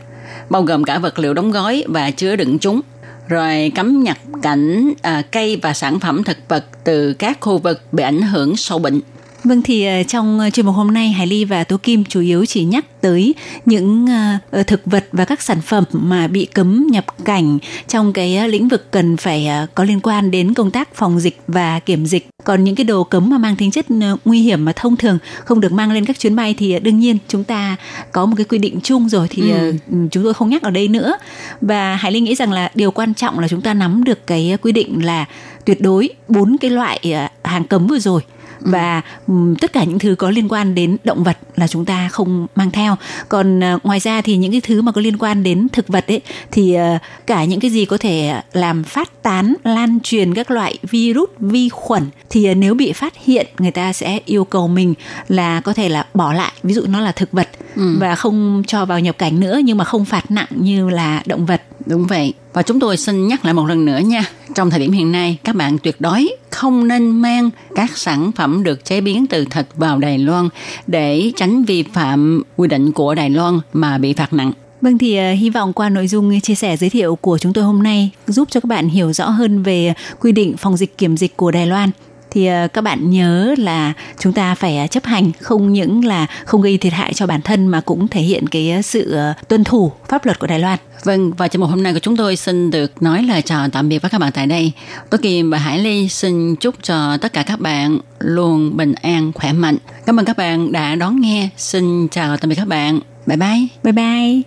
[0.50, 2.80] bao gồm cả vật liệu đóng gói và chứa đựng chúng.
[3.28, 7.82] Rồi cấm nhập cảnh à, cây và sản phẩm thực vật từ các khu vực
[7.92, 9.00] bị ảnh hưởng sâu bệnh.
[9.44, 12.20] Vâng thì ờ, trong ờ, chuyên mục hôm nay Hải Ly và Tố Kim chủ
[12.20, 13.34] yếu chỉ nhắc tới
[13.66, 14.06] những
[14.50, 18.68] ờ, thực vật và các sản phẩm mà bị cấm nhập cảnh trong cái lĩnh
[18.68, 22.28] vực cần phải có liên quan đến công tác phòng dịch và kiểm dịch.
[22.44, 23.86] Còn những cái đồ cấm mà mang tính chất
[24.24, 27.18] nguy hiểm mà thông thường không được mang lên các chuyến bay thì đương nhiên
[27.28, 27.76] chúng ta
[28.12, 29.72] có một cái quy định chung rồi thì Ừ.
[30.10, 31.12] chúng tôi không nhắc ở đây nữa.
[31.60, 34.56] Và Hải Ly nghĩ rằng là điều quan trọng là chúng ta nắm được cái
[34.62, 35.24] quy định là
[35.64, 37.00] tuyệt đối bốn cái loại
[37.44, 38.22] hàng cấm vừa rồi
[38.60, 42.08] và ừm, tất cả những thứ có liên quan đến động vật là chúng ta
[42.12, 42.96] không mang theo.
[43.28, 46.06] Còn à, ngoài ra thì những cái thứ mà có liên quan đến thực vật
[46.06, 50.50] ấy thì à, cả những cái gì có thể làm phát tán lan truyền các
[50.50, 54.68] loại virus vi khuẩn thì à, nếu bị phát hiện người ta sẽ yêu cầu
[54.68, 54.94] mình
[55.28, 56.52] là có thể là bỏ lại.
[56.62, 57.96] Ví dụ nó là thực vật Ừ.
[58.00, 61.46] và không cho vào nhập cảnh nữa nhưng mà không phạt nặng như là động
[61.46, 62.34] vật Đúng vậy.
[62.52, 64.24] Và chúng tôi xin nhắc lại một lần nữa nha.
[64.54, 68.62] Trong thời điểm hiện nay, các bạn tuyệt đối không nên mang các sản phẩm
[68.64, 70.48] được chế biến từ thịt vào Đài Loan
[70.86, 74.52] để tránh vi phạm quy định của Đài Loan mà bị phạt nặng.
[74.80, 77.64] Vâng thì uh, hy vọng qua nội dung chia sẻ giới thiệu của chúng tôi
[77.64, 81.16] hôm nay giúp cho các bạn hiểu rõ hơn về quy định phòng dịch kiểm
[81.16, 81.90] dịch của Đài Loan.
[82.34, 86.26] Thì uh, các bạn nhớ là chúng ta phải uh, chấp hành không những là
[86.44, 89.16] không gây thiệt hại cho bản thân mà cũng thể hiện cái uh, sự
[89.48, 90.78] tuân thủ pháp luật của Đài Loan.
[91.04, 93.88] Vâng, và trong một hôm nay của chúng tôi xin được nói lời chào tạm
[93.88, 94.72] biệt với các bạn tại đây.
[95.10, 99.32] Tôi Kim và Hải Ly xin chúc cho tất cả các bạn luôn bình an,
[99.34, 99.76] khỏe mạnh.
[100.06, 101.48] Cảm ơn các bạn đã đón nghe.
[101.56, 103.00] Xin chào tạm biệt các bạn.
[103.26, 103.66] Bye bye.
[103.82, 104.42] Bye bye.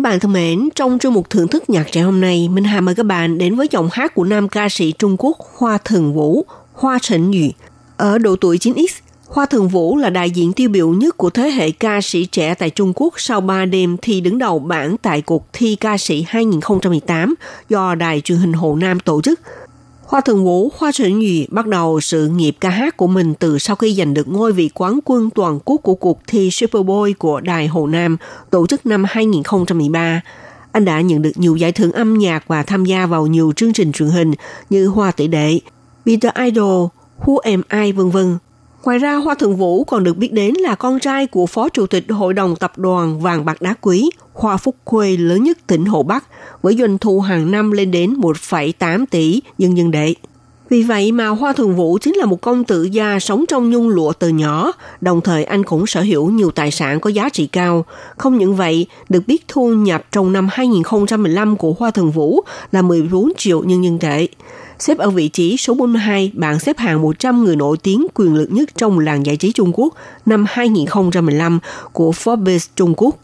[0.00, 2.80] Các bạn thân mến, trong chương mục thưởng thức nhạc trẻ hôm nay, Minh Hà
[2.80, 6.14] mời các bạn đến với giọng hát của nam ca sĩ Trung Quốc Hoa Thần
[6.14, 7.48] Vũ, Hoa Trần Yu.
[7.96, 8.86] Ở độ tuổi 9X,
[9.26, 12.54] Hoa Thường Vũ là đại diện tiêu biểu nhất của thế hệ ca sĩ trẻ
[12.54, 16.24] tại Trung Quốc sau 3 đêm thi đứng đầu bảng tại cuộc thi ca sĩ
[16.28, 17.34] 2018
[17.68, 19.40] do Đài truyền hình Hồ Nam tổ chức.
[20.10, 23.58] Hoa Thường Vũ, Hoa Trịnh Nhị bắt đầu sự nghiệp ca hát của mình từ
[23.58, 27.40] sau khi giành được ngôi vị quán quân toàn quốc của cuộc thi Superboy của
[27.40, 28.16] Đài Hồ Nam
[28.50, 30.20] tổ chức năm 2013.
[30.72, 33.72] Anh đã nhận được nhiều giải thưởng âm nhạc và tham gia vào nhiều chương
[33.72, 34.32] trình truyền hình
[34.70, 35.60] như Hoa Tỷ Đệ,
[36.06, 36.86] Peter Idol,
[37.24, 38.38] Who Am I vân vân.
[38.84, 41.86] Ngoài ra, Hoa Thượng Vũ còn được biết đến là con trai của Phó Chủ
[41.86, 45.84] tịch Hội đồng Tập đoàn Vàng Bạc Đá Quý, Hoa Phúc Khuê lớn nhất tỉnh
[45.84, 46.24] Hồ Bắc,
[46.62, 50.14] với doanh thu hàng năm lên đến 1,8 tỷ nhân dân tệ.
[50.70, 53.88] Vì vậy mà Hoa Thường Vũ chính là một công tử gia sống trong nhung
[53.88, 57.46] lụa từ nhỏ, đồng thời anh cũng sở hữu nhiều tài sản có giá trị
[57.46, 57.84] cao.
[58.16, 62.40] Không những vậy, được biết thu nhập trong năm 2015 của Hoa Thường Vũ
[62.72, 64.26] là 14 triệu nhân dân tệ.
[64.80, 68.48] Xếp ở vị trí số 42 bảng xếp hạng 100 người nổi tiếng quyền lực
[68.52, 69.94] nhất trong làng giải trí Trung Quốc
[70.26, 71.58] năm 2015
[71.92, 73.16] của Forbes Trung Quốc.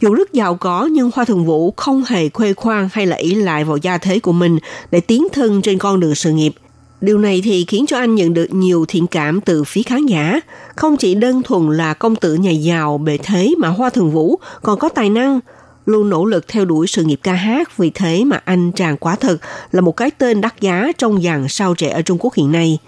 [0.00, 3.34] Dù rất giàu có nhưng Hoa Thường Vũ không hề khuê khoang hay là ý
[3.34, 4.58] lại vào gia thế của mình
[4.90, 6.54] để tiến thân trên con đường sự nghiệp.
[7.00, 10.40] Điều này thì khiến cho anh nhận được nhiều thiện cảm từ phía khán giả.
[10.76, 14.38] Không chỉ đơn thuần là công tử nhà giàu bề thế mà Hoa Thường Vũ
[14.62, 15.40] còn có tài năng,
[15.86, 19.16] luôn nỗ lực theo đuổi sự nghiệp ca hát vì thế mà anh chàng quả
[19.16, 19.40] thực
[19.72, 22.78] là một cái tên đắt giá trong dàn sao trẻ ở Trung Quốc hiện nay.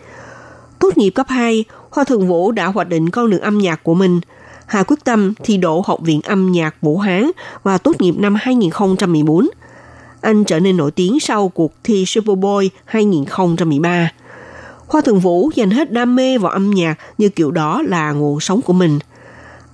[0.78, 3.94] Tốt nghiệp cấp 2, Hoa Thường Vũ đã hoạch định con đường âm nhạc của
[3.94, 4.20] mình–
[4.66, 7.30] Hà quyết tâm thi đỗ Học viện âm nhạc Vũ Hán
[7.62, 9.48] và tốt nghiệp năm 2014.
[10.20, 14.10] Anh trở nên nổi tiếng sau cuộc thi Superboy 2013.
[14.86, 18.40] Hoa Thường Vũ dành hết đam mê vào âm nhạc như kiểu đó là nguồn
[18.40, 18.98] sống của mình.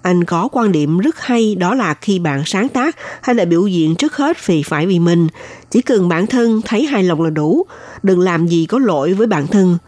[0.02, 3.66] Anh có quan điểm rất hay đó là khi bạn sáng tác hay là biểu
[3.66, 5.28] diễn trước hết thì phải vì mình.
[5.70, 7.66] Chỉ cần bản thân thấy hài lòng là đủ.
[8.02, 9.78] Đừng làm gì có lỗi với bản thân.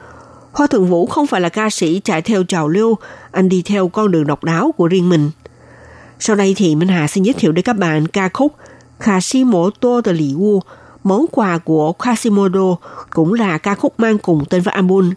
[0.53, 2.97] Hoa Thượng Vũ không phải là ca sĩ chạy theo trào lưu,
[3.31, 5.31] anh đi theo con đường độc đáo của riêng mình.
[6.19, 8.53] Sau đây thì Minh Hà xin giới thiệu đến các bạn ca khúc
[9.01, 10.35] Kashimoto de Li
[11.05, 12.77] món quà của Quasimodo,
[13.11, 15.11] cũng là ca khúc mang cùng tên với album.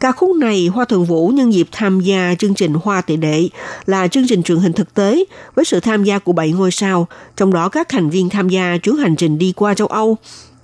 [0.00, 3.48] Ca khúc này Hoa Thượng Vũ nhân dịp tham gia chương trình Hoa Tỷ Đệ
[3.86, 5.24] là chương trình truyền hình thực tế
[5.54, 8.76] với sự tham gia của 7 ngôi sao, trong đó các thành viên tham gia
[8.82, 10.16] chuyến hành trình đi qua châu Âu.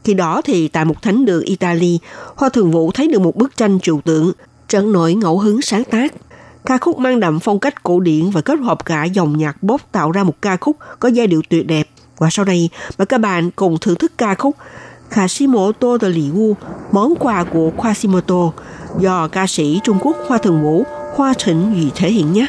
[0.04, 1.98] Khi đó thì tại một thánh đường Italy,
[2.36, 4.32] Hoa Thường Vũ thấy được một bức tranh trừu tượng,
[4.68, 6.14] trấn nổi ngẫu hứng sáng tác.
[6.64, 9.80] Ca khúc mang đậm phong cách cổ điển và kết hợp cả dòng nhạc bốc
[9.92, 11.88] tạo ra một ca khúc có giai điệu tuyệt đẹp.
[12.18, 12.68] Và sau đây,
[12.98, 14.56] mời các bạn cùng thưởng thức ca khúc
[15.12, 16.54] Kashimoto de Li Wu,
[16.92, 18.52] món quà của Quasimoto,
[19.00, 20.84] do ca sĩ Trung Quốc Hoa Thường Vũ,
[21.16, 22.46] Hoa Thịnh Ủy thể hiện nhé.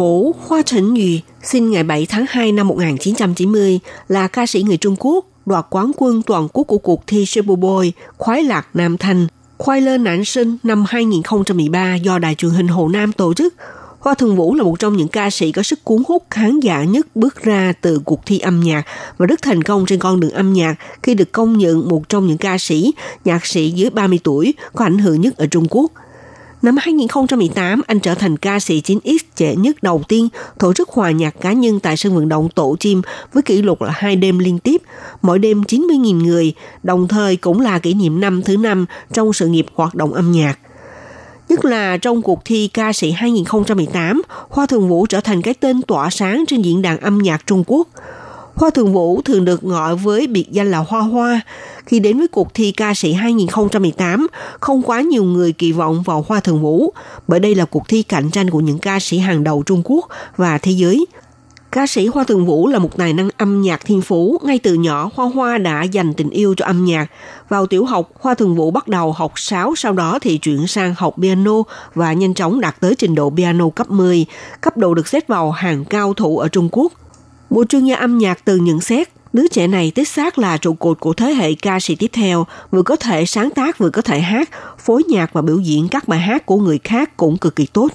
[0.00, 4.76] Ngũ Hoa Trịnh Duyệt, sinh ngày 7 tháng 2 năm 1990, là ca sĩ người
[4.76, 8.98] Trung Quốc, đoạt quán quân toàn quốc của cuộc thi Super Boy Khoái lạc Nam
[8.98, 9.26] Thanh,
[9.58, 13.54] khoai lên nạn sinh năm 2013 do Đài truyền hình Hồ Nam tổ chức.
[14.00, 16.84] Hoa Thường Vũ là một trong những ca sĩ có sức cuốn hút khán giả
[16.84, 18.82] nhất bước ra từ cuộc thi âm nhạc
[19.18, 22.26] và rất thành công trên con đường âm nhạc khi được công nhận một trong
[22.26, 22.92] những ca sĩ,
[23.24, 25.92] nhạc sĩ dưới 30 tuổi có ảnh hưởng nhất ở Trung Quốc.
[26.62, 31.10] Năm 2018, anh trở thành ca sĩ 9X trẻ nhất đầu tiên tổ chức hòa
[31.10, 33.02] nhạc cá nhân tại sân vận động Tổ Chim
[33.32, 34.82] với kỷ lục là hai đêm liên tiếp,
[35.22, 39.46] mỗi đêm 90.000 người, đồng thời cũng là kỷ niệm năm thứ năm trong sự
[39.46, 40.58] nghiệp hoạt động âm nhạc.
[41.48, 45.82] Nhất là trong cuộc thi ca sĩ 2018, Hoa Thường Vũ trở thành cái tên
[45.82, 47.88] tỏa sáng trên diễn đàn âm nhạc Trung Quốc.
[48.60, 51.40] Hoa Thường Vũ thường được gọi với biệt danh là Hoa Hoa.
[51.86, 54.26] Khi đến với cuộc thi ca sĩ 2018,
[54.60, 56.92] không quá nhiều người kỳ vọng vào Hoa Thường Vũ,
[57.28, 60.08] bởi đây là cuộc thi cạnh tranh của những ca sĩ hàng đầu Trung Quốc
[60.36, 61.06] và thế giới.
[61.72, 64.38] Ca sĩ Hoa Thường Vũ là một tài năng âm nhạc thiên phú.
[64.42, 67.06] Ngay từ nhỏ, Hoa Hoa đã dành tình yêu cho âm nhạc.
[67.48, 70.94] Vào tiểu học, Hoa Thường Vũ bắt đầu học sáo, sau đó thì chuyển sang
[70.98, 71.62] học piano
[71.94, 74.26] và nhanh chóng đạt tới trình độ piano cấp 10,
[74.60, 76.92] cấp độ được xếp vào hàng cao thủ ở Trung Quốc.
[77.50, 80.74] Một chuyên gia âm nhạc từ nhận xét, đứa trẻ này tích xác là trụ
[80.74, 84.02] cột của thế hệ ca sĩ tiếp theo, vừa có thể sáng tác vừa có
[84.02, 87.56] thể hát, phối nhạc và biểu diễn các bài hát của người khác cũng cực
[87.56, 87.88] kỳ tốt.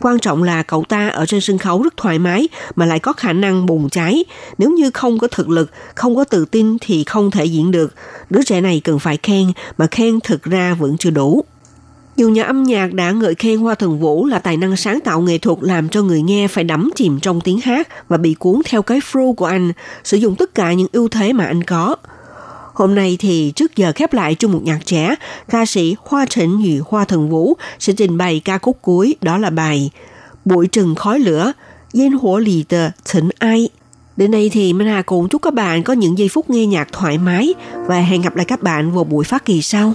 [0.00, 3.12] Quan trọng là cậu ta ở trên sân khấu rất thoải mái mà lại có
[3.12, 4.24] khả năng bùng cháy.
[4.58, 7.94] Nếu như không có thực lực, không có tự tin thì không thể diễn được.
[8.30, 11.44] Đứa trẻ này cần phải khen, mà khen thực ra vẫn chưa đủ.
[12.16, 15.20] Nhiều nhà âm nhạc đã ngợi khen Hoa Thần Vũ là tài năng sáng tạo
[15.20, 18.60] nghệ thuật làm cho người nghe phải đắm chìm trong tiếng hát và bị cuốn
[18.64, 19.72] theo cái flow của anh,
[20.04, 21.96] sử dụng tất cả những ưu thế mà anh có.
[22.74, 25.14] Hôm nay thì trước giờ khép lại chung một nhạc trẻ,
[25.50, 29.38] ca sĩ Hoa Trịnh Dụy Hoa Thần Vũ sẽ trình bày ca khúc cuối đó
[29.38, 29.90] là bài
[30.44, 31.52] Bụi trừng khói lửa,
[31.92, 33.68] Yên hỏa lì tờ thịnh ai.
[34.16, 36.88] Đến đây thì Minh Hà cũng chúc các bạn có những giây phút nghe nhạc
[36.92, 37.54] thoải mái
[37.86, 39.94] và hẹn gặp lại các bạn vào buổi phát kỳ sau.